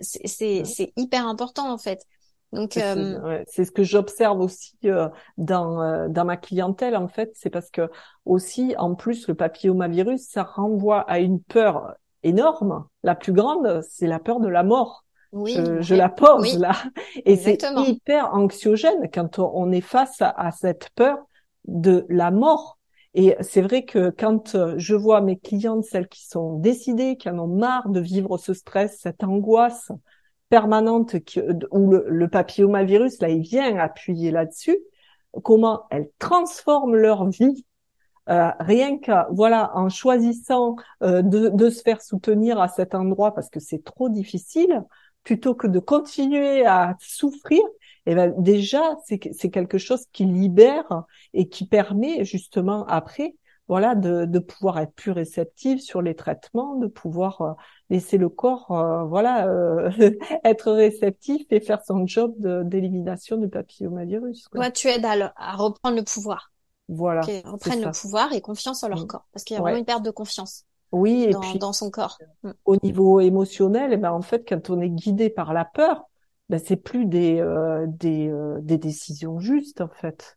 [0.00, 2.06] c'est hyper important en fait.
[2.54, 7.32] Donc euh, c'est ce que j'observe aussi euh, dans euh, dans ma clientèle en fait,
[7.34, 7.90] c'est parce que
[8.24, 12.86] aussi en plus le papillomavirus ça renvoie à une peur énorme.
[13.02, 15.04] La plus grande, c'est la peur de la mort.
[15.32, 16.76] Oui, je, la pose là,
[17.24, 21.18] et c'est hyper anxiogène quand on est face à, cette peur
[21.66, 22.78] de la mort.
[23.14, 27.40] Et c'est vrai que quand je vois mes clientes, celles qui sont décidées, qui en
[27.40, 29.90] ont marre de vivre ce stress, cette angoisse,
[30.54, 31.16] permanente
[31.72, 34.78] où le, papillomavirus, là, il vient appuyer là-dessus,
[35.42, 37.66] comment elles transforment leur vie
[38.28, 43.34] euh, rien qu'à voilà en choisissant euh, de, de, se faire soutenir à cet endroit
[43.34, 44.82] parce que c'est trop difficile
[45.24, 47.60] plutôt que de continuer à souffrir
[48.06, 51.02] eh ben déjà c'est quelque chose qui libère
[51.34, 53.34] et qui permet justement après
[53.66, 57.52] voilà, de, de, pouvoir être plus réceptive sur les traitements, de pouvoir euh,
[57.88, 59.90] laisser le corps, euh, voilà, euh,
[60.44, 64.48] être réceptif et faire son job d'élimination du papillomavirus.
[64.48, 64.60] Quoi.
[64.60, 66.52] Toi, tu aides à, à reprendre le pouvoir.
[66.88, 67.22] Voilà.
[67.46, 70.04] reprennent le pouvoir et confiance en leur corps, parce qu'il y a vraiment une perte
[70.04, 70.64] de confiance.
[70.92, 72.18] Oui, et dans, puis dans son corps.
[72.42, 72.50] Mm.
[72.66, 76.04] Au niveau émotionnel, et eh ben en fait, quand on est guidé par la peur,
[76.50, 77.42] ben c'est plus des
[77.88, 80.36] des, des décisions justes en fait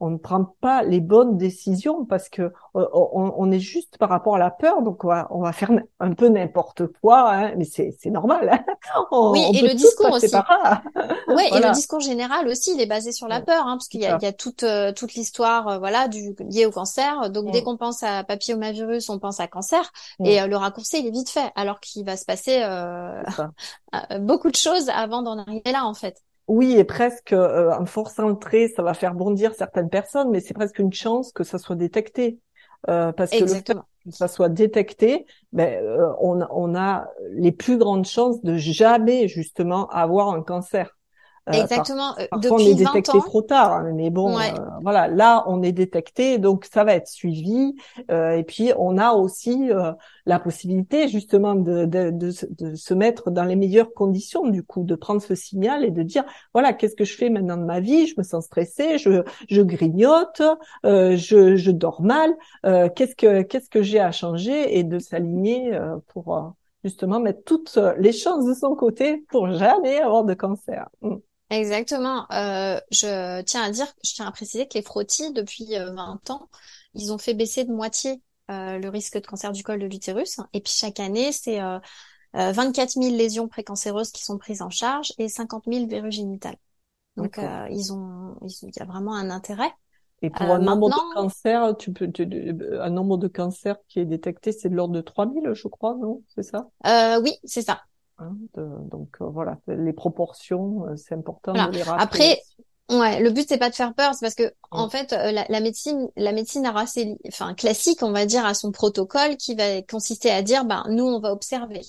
[0.00, 4.36] on ne prend pas les bonnes décisions parce que euh, on, est juste par rapport
[4.36, 7.64] à la peur, donc on va, on va faire un peu n'importe quoi, hein, mais
[7.64, 8.50] c'est normal.
[8.50, 9.06] Hein.
[9.12, 10.34] oui, et le discours aussi.
[11.28, 14.00] oui, et le discours général aussi, il est basé sur la peur, hein, parce qu'il
[14.00, 17.30] y a, y a toute euh, toute l'histoire, euh, voilà, du liée au cancer.
[17.30, 19.92] Donc dès qu'on pense à papillomavirus, on pense à cancer,
[20.24, 22.62] et le raccourci il est vite fait, alors qu'il va se passer
[24.20, 28.10] beaucoup de choses avant d'en arriver là, en fait oui, et presque euh, un fort
[28.10, 31.76] centré, ça va faire bondir certaines personnes, mais c'est presque une chance que ça soit
[31.76, 32.40] détecté.
[32.88, 37.52] Euh, parce que le fait que ça soit détecté, ben, euh, on, on a les
[37.52, 40.98] plus grandes chances de jamais justement avoir un cancer.
[41.50, 42.14] Euh, Exactement.
[42.14, 44.42] Par, euh, on est détecté trop tard, hein, mais bon, euh,
[44.82, 47.74] voilà, là on est détecté, donc ça va être suivi.
[48.08, 49.70] et puis on a aussi
[50.26, 54.84] la possibilité justement de, de, de, de, se mettre dans les meilleures conditions, du coup,
[54.84, 57.80] de prendre ce signal et de dire voilà, qu'est-ce que je fais maintenant de ma
[57.80, 58.06] vie?
[58.06, 60.42] Je me sens stressée, je, je grignote,
[60.84, 62.34] je, je dors mal.
[62.62, 64.78] qu'est-ce que qu'est-ce que j'ai à changer?
[64.78, 70.24] Et de s'aligner pour justement mettre toutes les chances de son côté pour jamais avoir
[70.24, 70.88] de cancer.
[71.02, 71.16] Mm.
[71.50, 72.26] Exactement.
[72.32, 76.32] Euh, je tiens à dire, je tiens à préciser que les frottis, depuis 20 euh,
[76.32, 76.48] ans,
[76.94, 80.38] ils ont fait baisser de moitié euh, le risque de cancer du col de l'utérus.
[80.52, 81.78] Et puis chaque année, c'est euh,
[82.34, 86.56] 24 000 lésions précancéreuses qui sont prises en charge et 50 000 verrues génitales.
[87.16, 87.38] Donc
[87.70, 89.72] ils ont, il y a vraiment un intérêt.
[90.22, 92.10] Et pour un nombre de cancers, tu peux,
[92.80, 96.22] un nombre de cancers qui est détecté, c'est de l'ordre de 3000, je crois, non?
[96.28, 96.68] C'est ça?
[97.20, 97.80] Oui, c'est ça.
[98.20, 102.02] Hein, donc euh, voilà, les proportions, euh, c'est important de les rappeler.
[102.02, 102.42] Après,
[102.90, 105.60] Ouais, le but c'est pas de faire peur, c'est parce que en fait euh, la,
[105.60, 110.30] médecine, la médecine assez, enfin classique, on va dire, à son protocole qui va consister
[110.30, 111.82] à dire, ben nous on va observer,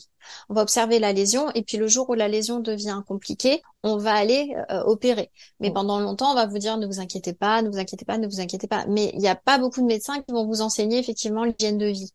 [0.49, 3.97] on va observer la lésion et puis le jour où la lésion devient compliquée, on
[3.97, 5.31] va aller opérer.
[5.59, 8.19] Mais pendant longtemps, on va vous dire ne vous inquiétez pas, ne vous inquiétez pas,
[8.19, 8.85] ne vous inquiétez pas.
[8.87, 11.87] Mais il n'y a pas beaucoup de médecins qui vont vous enseigner effectivement l'hygiène de
[11.87, 12.11] vie,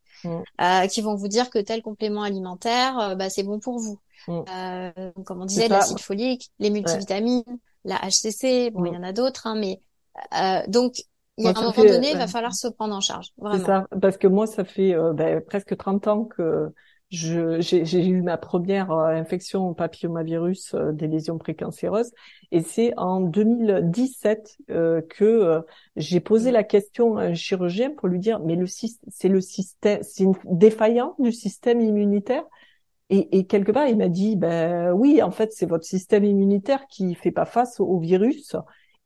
[0.61, 3.99] euh, qui vont vous dire que tel complément alimentaire, bah, c'est bon pour vous.
[4.29, 4.41] Mm.
[4.49, 7.43] Euh, comme on disait, l'acide folique, les multivitamines,
[7.87, 9.81] la HCC, bon, il y en a d'autres, hein, mais
[10.33, 10.95] Euh, donc,
[11.37, 13.33] il y a un moment donné, il va falloir se prendre en charge.
[13.37, 13.67] Vraiment.
[13.67, 16.73] Ça, parce que moi, ça fait ben, presque 30 ans que
[17.11, 22.11] j'ai eu ma première euh, infection au papillomavirus euh, des lésions précancéreuses
[22.51, 25.63] et c'est en 2017 euh, que
[25.95, 30.03] j'ai posé la question à un chirurgien pour lui dire mais le c'est le système
[30.03, 32.45] c'est une défaillance du système immunitaire?
[33.11, 36.87] Et, et quelque part il m'a dit ben oui en fait c'est votre système immunitaire
[36.89, 38.57] qui fait pas face au virus.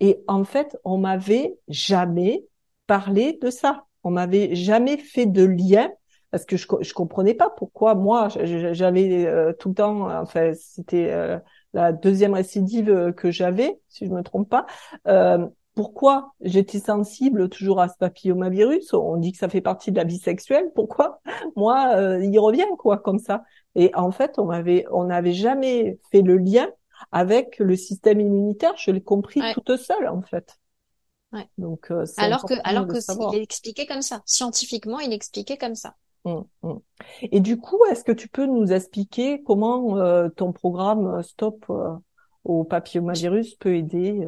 [0.00, 2.44] Et en fait on m'avait jamais
[2.86, 3.84] parlé de ça.
[4.02, 5.90] On m'avait jamais fait de lien
[6.30, 11.10] parce que je je comprenais pas pourquoi moi j'avais euh, tout le temps enfin c'était
[11.10, 11.38] euh,
[11.72, 14.66] la deuxième récidive que j'avais si je me trompe pas.
[15.06, 18.92] Euh, pourquoi j'étais sensible toujours à ce papillomavirus?
[18.92, 20.70] On dit que ça fait partie de la vie sexuelle.
[20.74, 21.20] Pourquoi?
[21.56, 23.42] Moi il revient quoi comme ça
[23.74, 26.68] et en fait on avait on n'avait jamais fait le lien
[27.12, 30.56] avec le système immunitaire je l'ai compris toute seule en fait
[31.32, 31.48] Ouais.
[31.58, 32.96] Donc, alors que, alors que
[33.32, 34.20] il est expliqué comme ça.
[34.26, 35.94] Scientifiquement, il est expliqué comme ça.
[36.24, 36.72] Mmh, mmh.
[37.32, 41.64] Et du coup, est-ce que tu peux nous expliquer comment euh, ton programme euh, Stop
[41.70, 41.94] euh,
[42.44, 44.26] au papillomavirus peut aider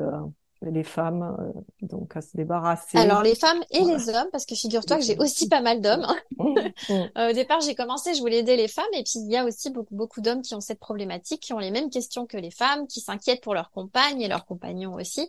[0.71, 4.99] les femmes donc à se débarrasser Alors les femmes et les hommes, parce que figure-toi
[4.99, 6.07] que j'ai aussi pas mal d'hommes.
[6.39, 6.51] Mmh,
[7.31, 9.71] au départ, j'ai commencé, je voulais aider les femmes, et puis il y a aussi
[9.71, 12.87] beaucoup, beaucoup d'hommes qui ont cette problématique, qui ont les mêmes questions que les femmes,
[12.87, 15.29] qui s'inquiètent pour leurs compagnes et leurs compagnons aussi.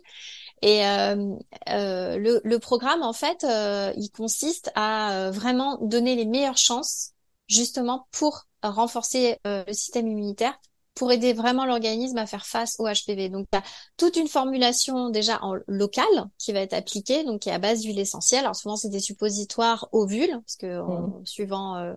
[0.62, 1.34] Et euh,
[1.68, 7.12] euh, le, le, programme, en fait, euh, il consiste à vraiment donner les meilleures chances,
[7.48, 10.58] justement, pour renforcer le système immunitaire,
[10.94, 13.28] pour aider vraiment l'organisme à faire face au HPV.
[13.28, 13.62] Donc, il y a
[13.96, 16.06] toute une formulation déjà en local
[16.38, 18.40] qui va être appliquée, donc qui est à base d'huile essentielle.
[18.40, 21.26] Alors souvent, c'est des suppositoires ovules, parce que mmh.
[21.26, 21.94] suivant euh,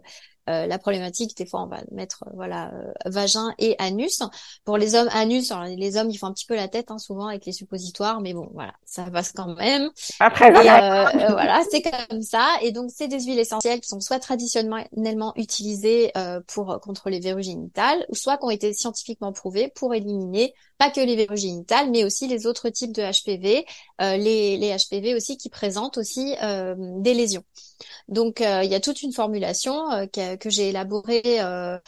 [0.48, 4.22] la problématique, des fois, on va mettre euh, voilà euh, vagin et anus.
[4.64, 5.52] Pour les hommes, anus.
[5.52, 8.22] Alors, les hommes, ils font un petit peu la tête hein, souvent avec les suppositoires,
[8.22, 9.90] mais bon, voilà, ça passe quand même.
[10.20, 12.48] Après, voilà, c'est comme ça.
[12.62, 16.12] Et donc, c'est des huiles essentielles qui sont soit traditionnellement utilisées
[16.48, 20.92] pour contre les verrues génitales, ou soit qui ont été scientifiquement prouvées pour éliminer pas
[20.92, 23.66] que les verrues génitales, mais aussi les autres types de HPV,
[24.00, 26.36] les, les HPV aussi qui présentent aussi
[27.00, 27.44] des lésions.
[28.08, 31.80] Donc euh, il y a toute une formulation euh, que, j'ai élaborée euh,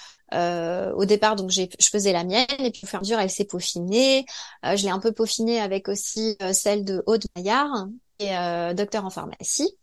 [0.94, 1.36] au départ.
[1.36, 4.26] Donc je faisais la mienne et puis au fur et à mesure elle s'est peaufinée.
[4.64, 7.88] je l'ai un peu peaufinée avec aussi celle de Aude Maillard
[8.20, 8.30] et
[8.76, 9.76] docteur en pharmacie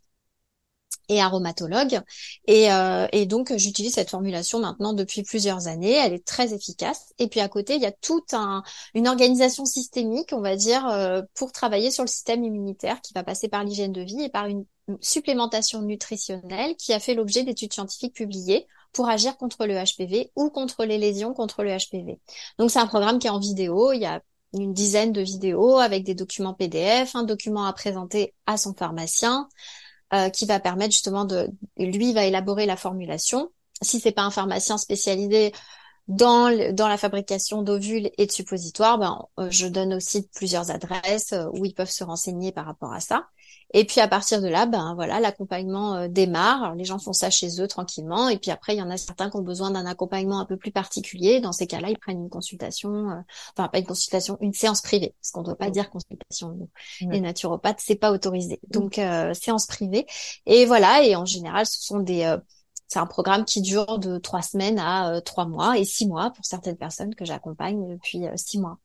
[1.08, 2.00] et aromatologue.
[2.46, 2.68] Et,
[3.12, 5.92] et donc, j'utilise cette formulation maintenant depuis plusieurs années.
[5.92, 7.12] Elle est très efficace.
[7.18, 8.62] Et puis à côté, il y a toute un,
[8.94, 13.48] une organisation systémique, on va dire, pour travailler sur le système immunitaire qui va passer
[13.48, 14.64] par l'hygiène de vie et par une
[15.00, 20.50] supplémentation nutritionnelle qui a fait l'objet d'études scientifiques publiées pour agir contre le HPV ou
[20.50, 22.18] contre les lésions contre le HPV.
[22.58, 24.22] Donc c'est un programme qui est en vidéo, il y a
[24.54, 29.48] une dizaine de vidéos avec des documents PDF, un document à présenter à son pharmacien
[30.14, 33.50] euh, qui va permettre justement de lui va élaborer la formulation.
[33.82, 35.52] Si c'est pas un pharmacien spécialisé
[36.08, 41.32] dans, dans la fabrication d'ovules et de suppositoires, ben, euh, je donne aussi plusieurs adresses
[41.32, 43.26] euh, où ils peuvent se renseigner par rapport à ça.
[43.74, 46.62] Et puis à partir de là, ben voilà, l'accompagnement euh, démarre.
[46.62, 48.28] Alors, les gens font ça chez eux tranquillement.
[48.28, 50.56] Et puis après, il y en a certains qui ont besoin d'un accompagnement un peu
[50.56, 51.40] plus particulier.
[51.40, 53.20] Dans ces cas-là, ils prennent une consultation, euh,
[53.56, 56.68] enfin pas une consultation, une séance privée, parce qu'on ne doit pas dire consultation.
[57.00, 58.60] Les naturopathes, c'est pas autorisé.
[58.68, 60.06] Donc euh, séance privée.
[60.46, 61.02] Et voilà.
[61.02, 62.36] Et en général, ce sont des
[62.88, 66.44] c'est un programme qui dure de trois semaines à trois mois et six mois pour
[66.44, 68.78] certaines personnes que j'accompagne depuis six mois.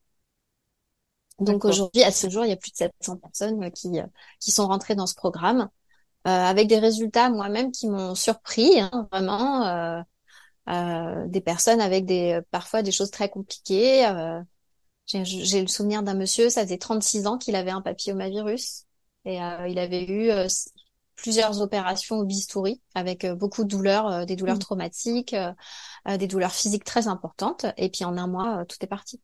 [1.41, 4.06] Donc aujourd'hui, à ce jour, il y a plus de 700 personnes euh, qui, euh,
[4.39, 5.69] qui sont rentrées dans ce programme,
[6.27, 9.65] euh, avec des résultats moi-même qui m'ont surpris, hein, vraiment.
[9.65, 10.01] Euh,
[10.69, 14.06] euh, des personnes avec des parfois des choses très compliquées.
[14.06, 14.39] Euh,
[15.08, 18.86] J'ai le souvenir d'un monsieur, ça faisait 36 ans qu'il avait un papillomavirus
[19.25, 20.32] et il avait eu
[21.15, 24.60] plusieurs opérations au bistouri avec beaucoup de douleurs, des douleurs mmh.
[24.60, 25.36] traumatiques,
[26.08, 27.65] des douleurs physiques très importantes.
[27.77, 29.19] Et puis en un mois, tout est parti.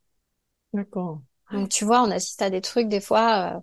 [0.73, 1.21] D'accord.
[1.51, 3.55] Donc tu vois, on assiste à des trucs des fois.
[3.55, 3.59] Euh,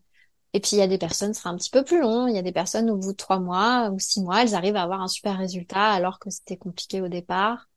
[0.54, 2.28] et puis il y a des personnes, ce sera un petit peu plus long.
[2.28, 4.76] Il y a des personnes au bout de trois mois ou six mois, elles arrivent
[4.76, 7.68] à avoir un super résultat alors que c'était compliqué au départ.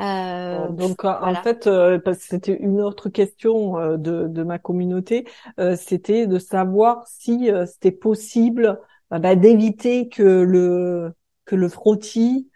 [0.00, 4.58] Euh, donc en fait, euh, parce que c'était une autre question euh, de, de, ma
[4.58, 5.26] communauté,
[5.76, 11.12] c'était de savoir si c'était possible bah, d'éviter que le
[11.44, 12.48] que le frottis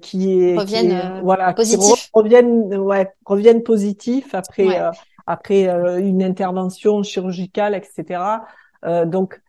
[0.00, 2.08] qui est, revienne voilà positif.
[2.14, 4.80] revienne ouais revienne positif après
[5.28, 8.46] après euh, une intervention chirurgicale, etc.
[8.84, 9.40] Euh, donc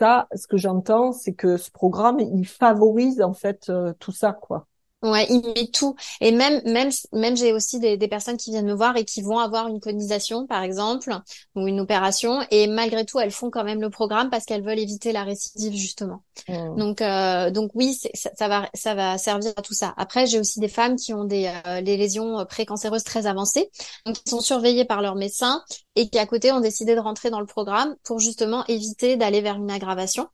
[0.00, 4.32] ça, ce que j'entends, c'est que ce programme, il favorise en fait euh, tout ça,
[4.32, 4.66] quoi.
[5.06, 5.94] Ouais, il met tout.
[6.20, 9.22] Et même, même, même, j'ai aussi des, des, personnes qui viennent me voir et qui
[9.22, 11.16] vont avoir une colonisation, par exemple,
[11.54, 14.80] ou une opération, et malgré tout, elles font quand même le programme parce qu'elles veulent
[14.80, 16.22] éviter la récidive justement.
[16.48, 16.76] Mmh.
[16.76, 19.94] Donc, euh, donc oui, ça, ça, va, ça va servir à tout ça.
[19.96, 23.70] Après, j'ai aussi des femmes qui ont des euh, les lésions précancéreuses très avancées,
[24.06, 25.62] donc qui sont surveillées par leur médecin
[25.94, 29.40] et qui à côté ont décidé de rentrer dans le programme pour justement éviter d'aller
[29.40, 30.28] vers une aggravation.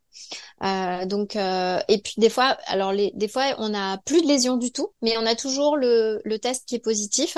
[0.65, 4.29] Euh, donc euh, et puis des fois, alors les, des fois on a plus de
[4.29, 7.37] lésions du tout, mais on a toujours le, le test qui est positif.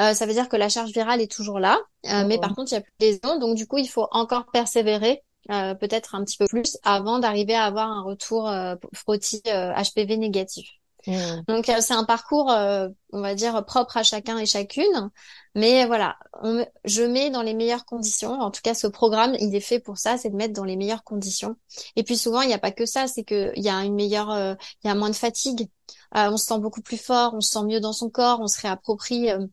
[0.00, 2.72] Euh, ça veut dire que la charge virale est toujours là, euh, mais par contre
[2.72, 5.22] il y a plus de lésions, donc du coup il faut encore persévérer.
[5.50, 8.48] Euh, peut-être un petit peu plus avant d'arriver à avoir un retour
[8.94, 10.68] frottis HPV négatif.
[11.06, 11.42] Mmh.
[11.48, 15.10] Donc c'est un parcours, on va dire, propre à chacun et chacune.
[15.54, 18.40] Mais voilà, on, je mets dans les meilleures conditions.
[18.40, 20.76] En tout cas, ce programme, il est fait pour ça, c'est de mettre dans les
[20.76, 21.56] meilleures conditions.
[21.94, 23.94] Et puis souvent, il n'y a pas que ça, c'est que il y a une
[23.94, 25.68] meilleure, euh, il y a moins de fatigue.
[26.16, 28.46] Euh, on se sent beaucoup plus fort, on se sent mieux dans son corps, on
[28.46, 29.46] se réapproprie, euh,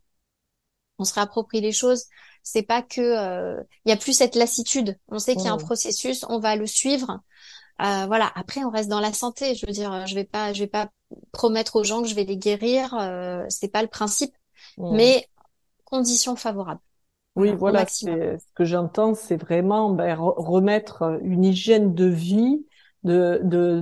[1.00, 2.06] on se réapproprie les choses.
[2.44, 4.98] C'est pas que, il y a plus cette lassitude.
[5.10, 5.66] On sait qu'il y a un mmh.
[5.66, 7.20] processus, on va le suivre.
[7.80, 8.32] Voilà.
[8.36, 9.56] Après, on reste dans la santé.
[9.56, 10.90] Je veux dire, je vais pas, je vais pas
[11.32, 12.96] promettre aux gens que je vais les guérir.
[13.50, 14.36] c'est pas le principe.
[14.78, 14.96] Mmh.
[14.96, 15.28] Mais
[15.86, 16.82] conditions favorables.
[17.36, 18.06] Oui, voilà, ce
[18.56, 22.66] que j'entends, c'est vraiment ben, remettre une hygiène de vie,
[23.04, 23.82] de de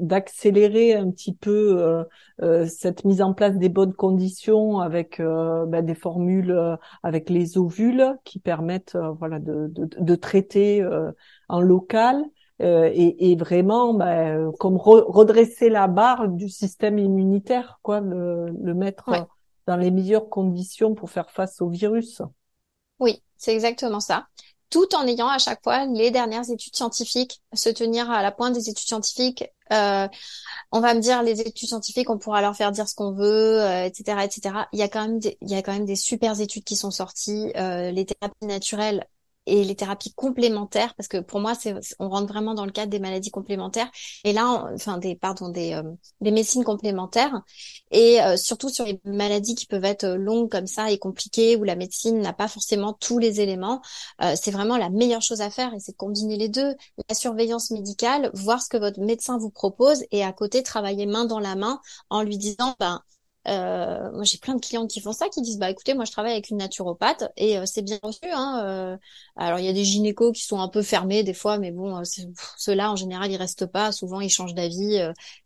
[0.00, 2.04] d'accélérer un petit peu euh,
[2.42, 7.58] euh, cette mise en place des bonnes conditions avec euh, ben, des formules avec les
[7.58, 10.86] ovules qui permettent voilà de, de, de traiter
[11.48, 12.24] en local
[12.60, 19.10] et, et, vraiment ben, comme redresser la barre du système immunitaire quoi le, le mettre
[19.66, 22.22] dans les meilleures conditions pour faire face au virus.
[22.98, 24.26] Oui, c'est exactement ça.
[24.70, 28.54] Tout en ayant à chaque fois les dernières études scientifiques, se tenir à la pointe
[28.54, 29.44] des études scientifiques.
[29.72, 30.08] Euh,
[30.72, 33.60] on va me dire les études scientifiques, on pourra leur faire dire ce qu'on veut,
[33.84, 34.54] etc., euh, etc.
[34.72, 36.76] Il y a quand même des, il y a quand même des super études qui
[36.76, 37.52] sont sorties.
[37.56, 39.06] Euh, les thérapies naturelles
[39.46, 42.90] et les thérapies complémentaires parce que pour moi c'est on rentre vraiment dans le cadre
[42.90, 43.90] des maladies complémentaires.
[44.24, 45.82] Et là enfin des pardon des euh,
[46.20, 47.42] des médecines complémentaires.
[47.90, 51.64] Et euh, surtout sur les maladies qui peuvent être longues comme ça et compliquées où
[51.64, 53.80] la médecine n'a pas forcément tous les éléments
[54.22, 56.74] euh, c'est vraiment la meilleure chose à faire et c'est combiner les deux.
[57.08, 61.24] La surveillance médicale voir ce que votre médecin vous propose et à côté travailler main
[61.24, 61.80] dans la main
[62.10, 63.02] en lui disant ben
[63.48, 66.10] euh, moi, j'ai plein de clients qui font ça, qui disent bah écoutez, moi je
[66.10, 68.20] travaille avec une naturopathe et euh, c'est bien reçu.
[68.32, 68.96] Hein, euh.
[69.36, 72.02] Alors il y a des gynécos qui sont un peu fermés des fois, mais bon,
[72.56, 73.92] ceux-là en général ils restent pas.
[73.92, 74.96] Souvent ils changent d'avis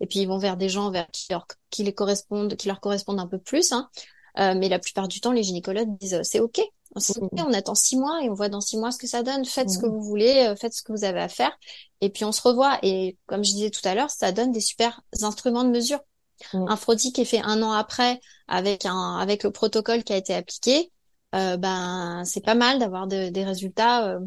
[0.00, 2.80] et puis ils vont vers des gens vers qui, leur, qui les correspondent, qui leur
[2.80, 3.72] correspondent un peu plus.
[3.72, 3.90] Hein.
[4.36, 6.60] mais la plupart du temps, les gynécologues disent c'est ok.
[6.96, 9.44] on attend six mois et on voit dans six mois ce que ça donne.
[9.44, 11.52] Faites ce que vous voulez, faites ce que vous avez à faire,
[12.00, 12.78] et puis on se revoit.
[12.82, 16.00] Et comme je disais tout à l'heure, ça donne des super instruments de mesure.
[16.66, 20.16] Un frottis qui est fait un an après avec un avec le protocole qui a
[20.16, 20.92] été appliqué,
[21.34, 24.08] euh, ben c'est pas mal d'avoir des résultats.
[24.16, 24.20] Euh,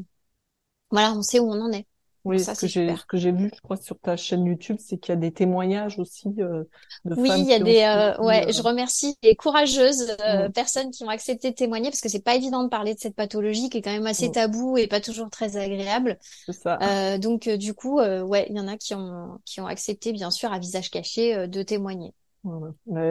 [0.91, 1.87] voilà, on sait où on en est.
[2.25, 4.77] Oui, ça, ce que j'ai ce que j'ai vu, je crois, sur ta chaîne YouTube,
[4.79, 6.63] c'est qu'il y a des témoignages aussi euh,
[7.03, 8.51] de oui, il y a des euh, ouais.
[8.53, 10.51] Je remercie les courageuses mm.
[10.53, 13.15] personnes qui ont accepté de témoigner parce que c'est pas évident de parler de cette
[13.15, 14.33] pathologie qui est quand même assez mm.
[14.33, 16.17] tabou et pas toujours très agréable.
[16.45, 17.17] C'est ça.
[17.17, 20.53] donc du coup, ouais, il y en a qui ont qui ont accepté bien sûr
[20.53, 22.13] à visage caché de témoigner.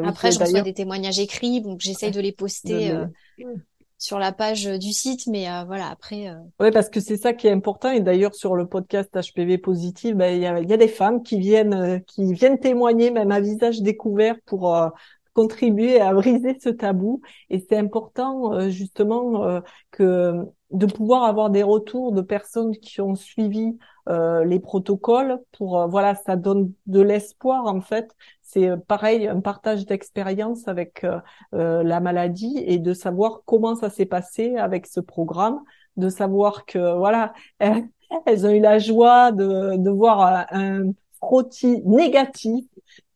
[0.05, 3.07] Après, je reçois des témoignages écrits, donc j'essaye de les poster euh,
[4.03, 6.29] sur la page du site, mais euh, voilà, après.
[6.29, 6.35] Euh...
[6.59, 7.89] Oui, parce que c'est ça qui est important.
[7.89, 11.23] Et d'ailleurs, sur le podcast HPV positif, ben, il y, a, y, a, des femmes
[11.23, 14.77] qui viennent, euh, qui viennent témoigner, même à visage découvert, pour
[15.35, 17.23] contribuer à briser ce tabou.
[17.49, 23.77] Et c'est important, justement, que de pouvoir avoir des retours de personnes qui ont suivi
[24.09, 28.11] euh, les protocoles pour euh, voilà ça donne de l'espoir en fait
[28.53, 31.07] c'est euh, pareil un partage d'expérience avec
[31.53, 35.61] la maladie et de savoir comment ça s'est passé avec ce programme
[35.97, 42.65] de savoir que voilà elles, ont eu la joie de, de voir un frottis négatif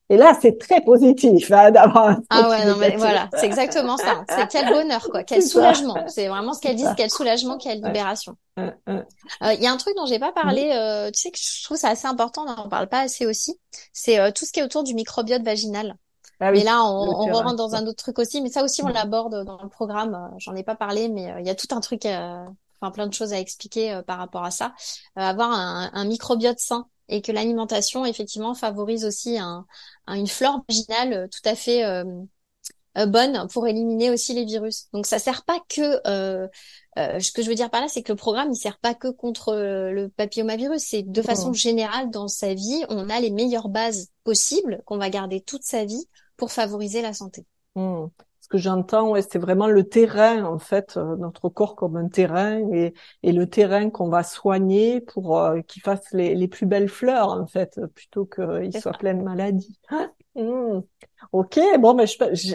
[0.09, 3.96] et là, c'est très positif hein, d'avoir un Ah ouais, non mais voilà, c'est exactement
[3.96, 4.24] ça.
[4.28, 5.96] C'est quel bonheur, quoi, quel soulagement.
[6.07, 8.36] C'est vraiment ce qu'elles disent, quel soulagement, quelle libération.
[8.59, 11.64] Il euh, y a un truc dont j'ai pas parlé, euh, tu sais que je
[11.64, 13.61] trouve ça assez important, on n'en parle pas assez aussi.
[13.92, 15.96] C'est euh, tout ce qui est autour du microbiote vaginal.
[16.40, 18.88] Ah mais là, on, on rentre dans un autre truc aussi, mais ça aussi on
[18.88, 20.30] l'aborde dans le programme.
[20.38, 23.32] J'en ai pas parlé, mais il y a tout un truc, enfin plein de choses
[23.32, 24.72] à expliquer par rapport à ça.
[25.16, 29.66] avoir un, un microbiote sain et que l'alimentation effectivement favorise aussi un,
[30.09, 32.04] une flore vaginale euh, tout à fait euh,
[32.98, 34.88] euh, bonne pour éliminer aussi les virus.
[34.92, 36.48] Donc ça sert pas que euh,
[36.96, 39.09] ce que je veux dire par là, c'est que le programme il sert pas que
[39.09, 44.09] contre le papillomavirus, c'est de façon générale dans sa vie, on a les meilleures bases
[44.24, 47.44] possibles qu'on va garder toute sa vie pour favoriser la santé.
[47.74, 48.07] Mmh.
[48.47, 52.07] Ce que j'entends, ouais, c'est vraiment le terrain, en fait, euh, notre corps comme un
[52.07, 52.94] terrain et,
[53.24, 57.30] et le terrain qu'on va soigner pour euh, qu'il fasse les, les, plus belles fleurs,
[57.30, 59.80] en fait, plutôt qu'il soit plein de maladies.
[60.36, 60.78] Mmh.
[61.32, 62.05] Ok, bon, mais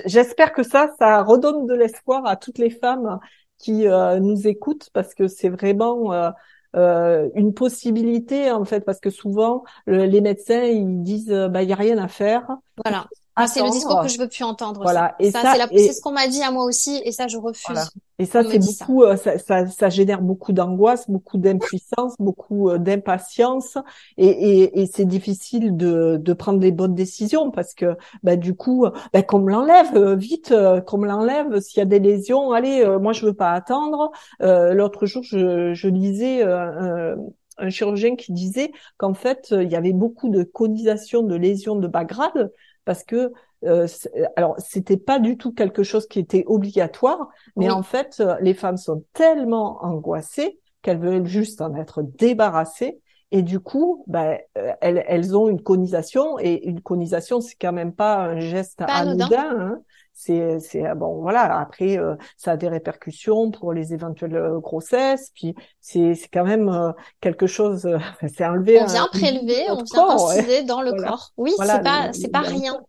[0.06, 3.20] j'espère que ça, ça redonne de l'espoir à toutes les femmes
[3.58, 6.32] qui euh, nous écoutent parce que c'est vraiment euh,
[6.78, 11.74] euh, une possibilité en fait parce que souvent les médecins ils disent bah il y
[11.74, 12.48] a rien à faire.
[12.82, 13.08] Voilà.
[13.36, 14.82] Ah, c'est le discours que je veux plus entendre.
[14.82, 15.16] Voilà.
[15.20, 17.90] Et ça, c'est ce qu'on m'a dit à moi aussi, et ça, je refuse.
[18.20, 19.40] Et ça, c'est beaucoup, euh, ça.
[19.40, 23.78] Ça, ça, génère beaucoup d'angoisse, beaucoup d'impuissance, beaucoup euh, d'impatience,
[24.18, 28.54] et, et, et c'est difficile de, de prendre les bonnes décisions parce que, bah, du
[28.54, 30.54] coup, bah, qu'on me l'enlève euh, vite,
[30.86, 31.60] qu'on me l'enlève.
[31.62, 34.12] S'il y a des lésions, allez, moi, je veux pas attendre.
[34.40, 36.44] L'autre jour, je, je lisais.
[36.44, 41.88] un chirurgien qui disait qu'en fait, il y avait beaucoup de conisation de lésions de
[41.88, 42.52] bas grade
[42.86, 43.32] parce que
[43.64, 43.88] euh,
[44.36, 48.54] alors c'était pas du tout quelque chose qui était obligatoire, mais en fait euh, les
[48.54, 53.00] femmes sont tellement angoissées qu'elles veulent juste en être débarrassées
[53.32, 57.72] et du coup, ben, euh, elles, elles ont une conisation et une conisation, c'est quand
[57.72, 59.56] même pas un geste anodin.
[59.58, 59.82] Hein
[60.14, 61.60] c'est c'est ah, bon voilà.
[61.60, 65.32] Après euh, ça a des répercussions pour les éventuelles euh, grossesses.
[65.34, 66.92] Puis c'est c'est quand même euh,
[67.22, 67.88] quelque chose
[68.36, 71.32] c'est enlevé on vient prélever on vient inciser dans le corps.
[71.38, 72.80] Oui c'est pas c'est pas rien.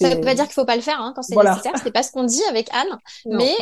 [0.00, 1.72] ça veut pas dire qu'il faut pas le faire hein, quand c'est nécessaire.
[1.82, 2.98] C'est pas ce qu'on dit avec Anne.
[3.26, 3.54] Mais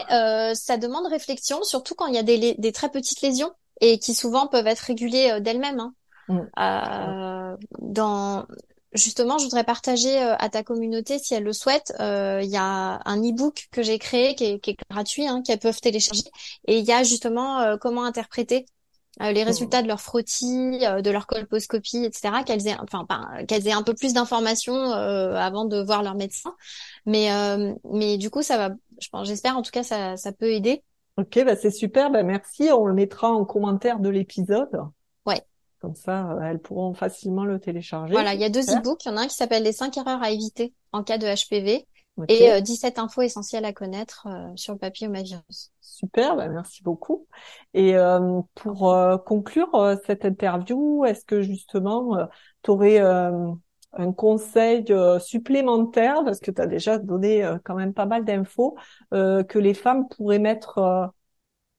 [0.54, 3.50] ça demande réflexion surtout quand il y a des des très petites lésions
[3.80, 5.94] et qui souvent peuvent être régulées d'elles-mêmes hein.
[6.30, 6.40] Mm.
[6.58, 8.46] Euh, dans
[8.92, 12.56] justement, je voudrais partager euh, à ta communauté, si elle le souhaite, euh, il y
[12.56, 16.24] a un e-book que j'ai créé qui est, qui est gratuit, hein, qu'elles peuvent télécharger,
[16.66, 18.66] et il y a justement euh, comment interpréter
[19.20, 22.42] les résultats de leur frottis, de leur colposcopie, etc.
[22.46, 23.06] Qu'elles aient, enfin,
[23.48, 26.54] qu'elles aient un peu plus d'informations avant de voir leur médecin.
[27.04, 27.28] Mais,
[27.92, 28.74] mais du coup, ça va.
[28.98, 30.84] Je pense, j'espère en tout cas, ça, ça peut aider.
[31.18, 32.10] Ok, bah c'est super.
[32.10, 32.70] Bah merci.
[32.72, 34.70] On le mettra en commentaire de l'épisode.
[35.80, 38.12] Comme ça, euh, elles pourront facilement le télécharger.
[38.12, 39.04] Voilà, il y a deux e-books.
[39.06, 41.26] Il y en a un qui s'appelle Les 5 erreurs à éviter en cas de
[41.26, 41.86] HPV
[42.28, 45.72] et 17 euh, infos essentielles à connaître euh, sur le papillomavirus.
[45.80, 47.26] Super, bah merci beaucoup.
[47.72, 47.94] Et
[48.54, 52.16] pour conclure cette interview, est-ce que justement
[52.62, 54.86] tu aurais un conseil
[55.18, 58.76] supplémentaire, parce que tu as déjà donné quand même pas mal d'infos,
[59.10, 61.12] que les femmes pourraient mettre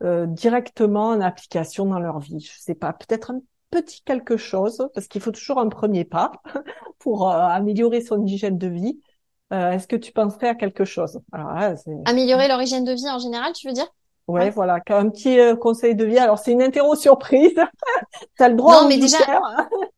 [0.03, 3.41] directement en application dans leur vie Je sais pas, peut-être un
[3.72, 6.32] petit quelque chose, parce qu'il faut toujours un premier pas
[6.99, 8.99] pour euh, améliorer son hygiène de vie.
[9.51, 11.19] Euh, Est-ce que tu penserais à quelque chose?
[11.32, 11.49] Alors
[12.05, 13.88] Améliorer leur hygiène de vie en général, tu veux dire?
[14.28, 16.17] Ouais, voilà, un petit euh, conseil de vie.
[16.17, 17.55] Alors c'est une interro surprise.
[18.38, 18.82] T'as le droit.
[18.82, 19.17] Non, mais déjà,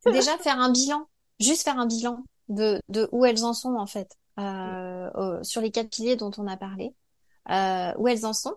[0.06, 1.06] déjà faire un bilan,
[1.38, 2.18] juste faire un bilan
[2.48, 6.46] de de où elles en sont en fait euh, sur les quatre piliers dont on
[6.48, 6.94] a parlé,
[7.50, 8.54] euh, où elles en sont.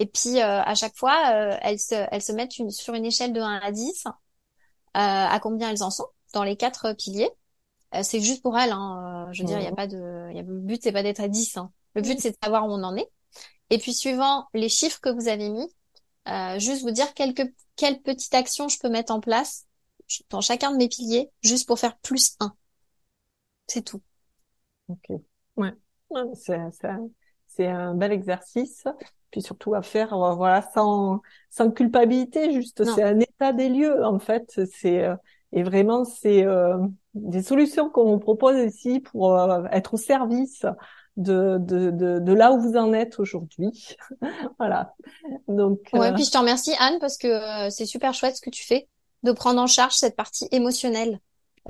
[0.00, 1.14] Et puis à chaque fois,
[1.62, 4.10] elles se elles se mettent une, sur une échelle de 1 à 10 euh,
[4.94, 7.30] à combien elles en sont dans les quatre piliers.
[7.94, 8.72] Euh, c'est juste pour elles.
[8.72, 9.26] Hein.
[9.28, 11.02] Euh, je veux dire, il y a pas de, y a, le but c'est pas
[11.02, 11.56] d'être à 10.
[11.56, 11.72] Hein.
[11.94, 13.08] Le but c'est de savoir où on en est.
[13.70, 15.68] Et puis suivant les chiffres que vous avez mis,
[16.28, 19.66] euh, juste vous dire quelques quelle petite action je peux mettre en place
[20.28, 22.54] dans chacun de mes piliers, juste pour faire plus un.
[23.66, 24.02] C'est tout.
[24.88, 25.12] Ok.
[25.56, 25.72] Ouais.
[27.46, 28.84] C'est un bel exercice
[29.30, 31.20] puis surtout à faire euh, voilà sans
[31.50, 35.14] sans culpabilité juste c'est un état des lieux en fait c'est euh,
[35.52, 36.76] et vraiment c'est euh,
[37.14, 39.38] des solutions qu'on propose ici pour
[39.72, 40.64] être au service
[41.16, 43.96] de, de, de, de, là où vous en êtes aujourd'hui.
[44.58, 44.94] voilà.
[45.48, 45.80] Donc.
[45.92, 48.88] Ouais, puis je te remercie Anne parce que c'est super chouette ce que tu fais
[49.24, 51.18] de prendre en charge cette partie émotionnelle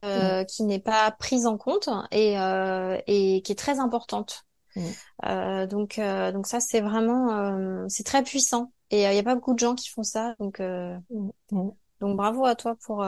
[0.04, 4.46] euh, qui n'est pas prise en compte et, euh, et qui est très importante.
[4.76, 4.80] Mm.
[5.26, 8.72] Euh, donc, euh, donc ça, c'est vraiment, euh, c'est très puissant.
[8.90, 10.34] Et il n'y a pas beaucoup de gens qui font ça.
[10.38, 11.30] Donc, mm.
[11.52, 11.70] Mm.
[12.00, 13.04] donc bravo à toi pour,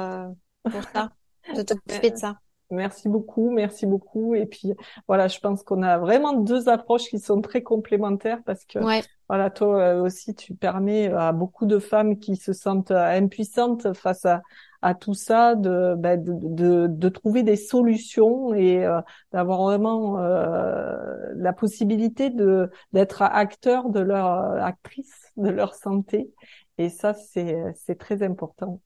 [0.65, 1.13] pour ça,
[1.55, 2.39] de t'occuper de ça.
[2.73, 4.35] Merci beaucoup, merci beaucoup.
[4.35, 4.73] Et puis
[5.07, 8.79] voilà, je pense qu'on a vraiment deux approches qui sont très complémentaires parce que
[9.29, 14.43] voilà, toi aussi, tu permets à beaucoup de femmes qui se sentent impuissantes face à,
[14.83, 19.01] à tout ça, de, bah, de, de, de, trouver des solutions et euh,
[19.33, 20.97] d'avoir vraiment euh,
[21.37, 24.27] la possibilité de d'être acteur de leur
[24.63, 26.31] actrice de leur santé.
[26.79, 28.81] Et ça, c'est c'est très important.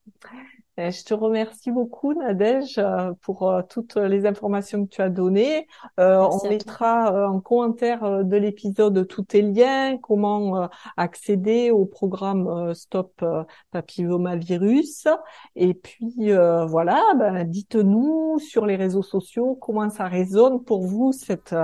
[0.78, 5.66] Je te remercie beaucoup, Nadège, euh, pour euh, toutes les informations que tu as données.
[5.98, 13.24] Euh, on mettra en commentaire de l'épisode tous tes liens, comment accéder au programme Stop
[13.70, 15.08] Papillomavirus.
[15.54, 16.32] Et puis
[16.68, 21.54] voilà, ben, dites-nous sur les réseaux sociaux comment ça résonne pour vous cette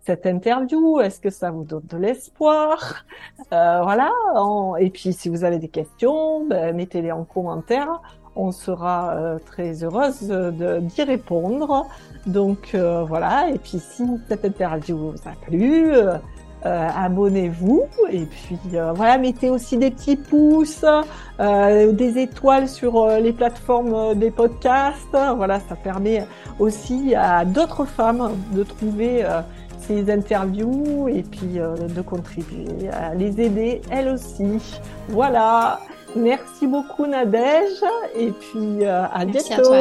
[0.00, 1.00] cette interview.
[1.00, 3.04] Est-ce que ça vous donne de l'espoir?
[3.50, 4.12] Voilà.
[4.78, 8.00] Et puis si vous avez des questions, ben, mettez-les en commentaire
[8.38, 11.86] on sera euh, très heureuse d'y répondre.
[12.26, 16.16] Donc euh, voilà, et puis si cette interview vous a plu, euh,
[16.64, 20.84] abonnez-vous et puis voilà, mettez aussi des petits pouces,
[21.38, 25.16] des étoiles sur les plateformes des podcasts.
[25.36, 26.26] Voilà, ça permet
[26.58, 29.24] aussi à d'autres femmes de trouver
[29.78, 34.80] ces interviews et puis de contribuer à les aider elles aussi.
[35.08, 35.78] Voilà.
[36.16, 37.82] Merci beaucoup Nadège
[38.14, 39.72] et puis euh, à Merci bientôt.
[39.74, 39.80] À,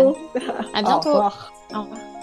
[0.78, 1.10] à bientôt.
[1.10, 1.54] Au revoir.
[1.74, 2.17] Au revoir.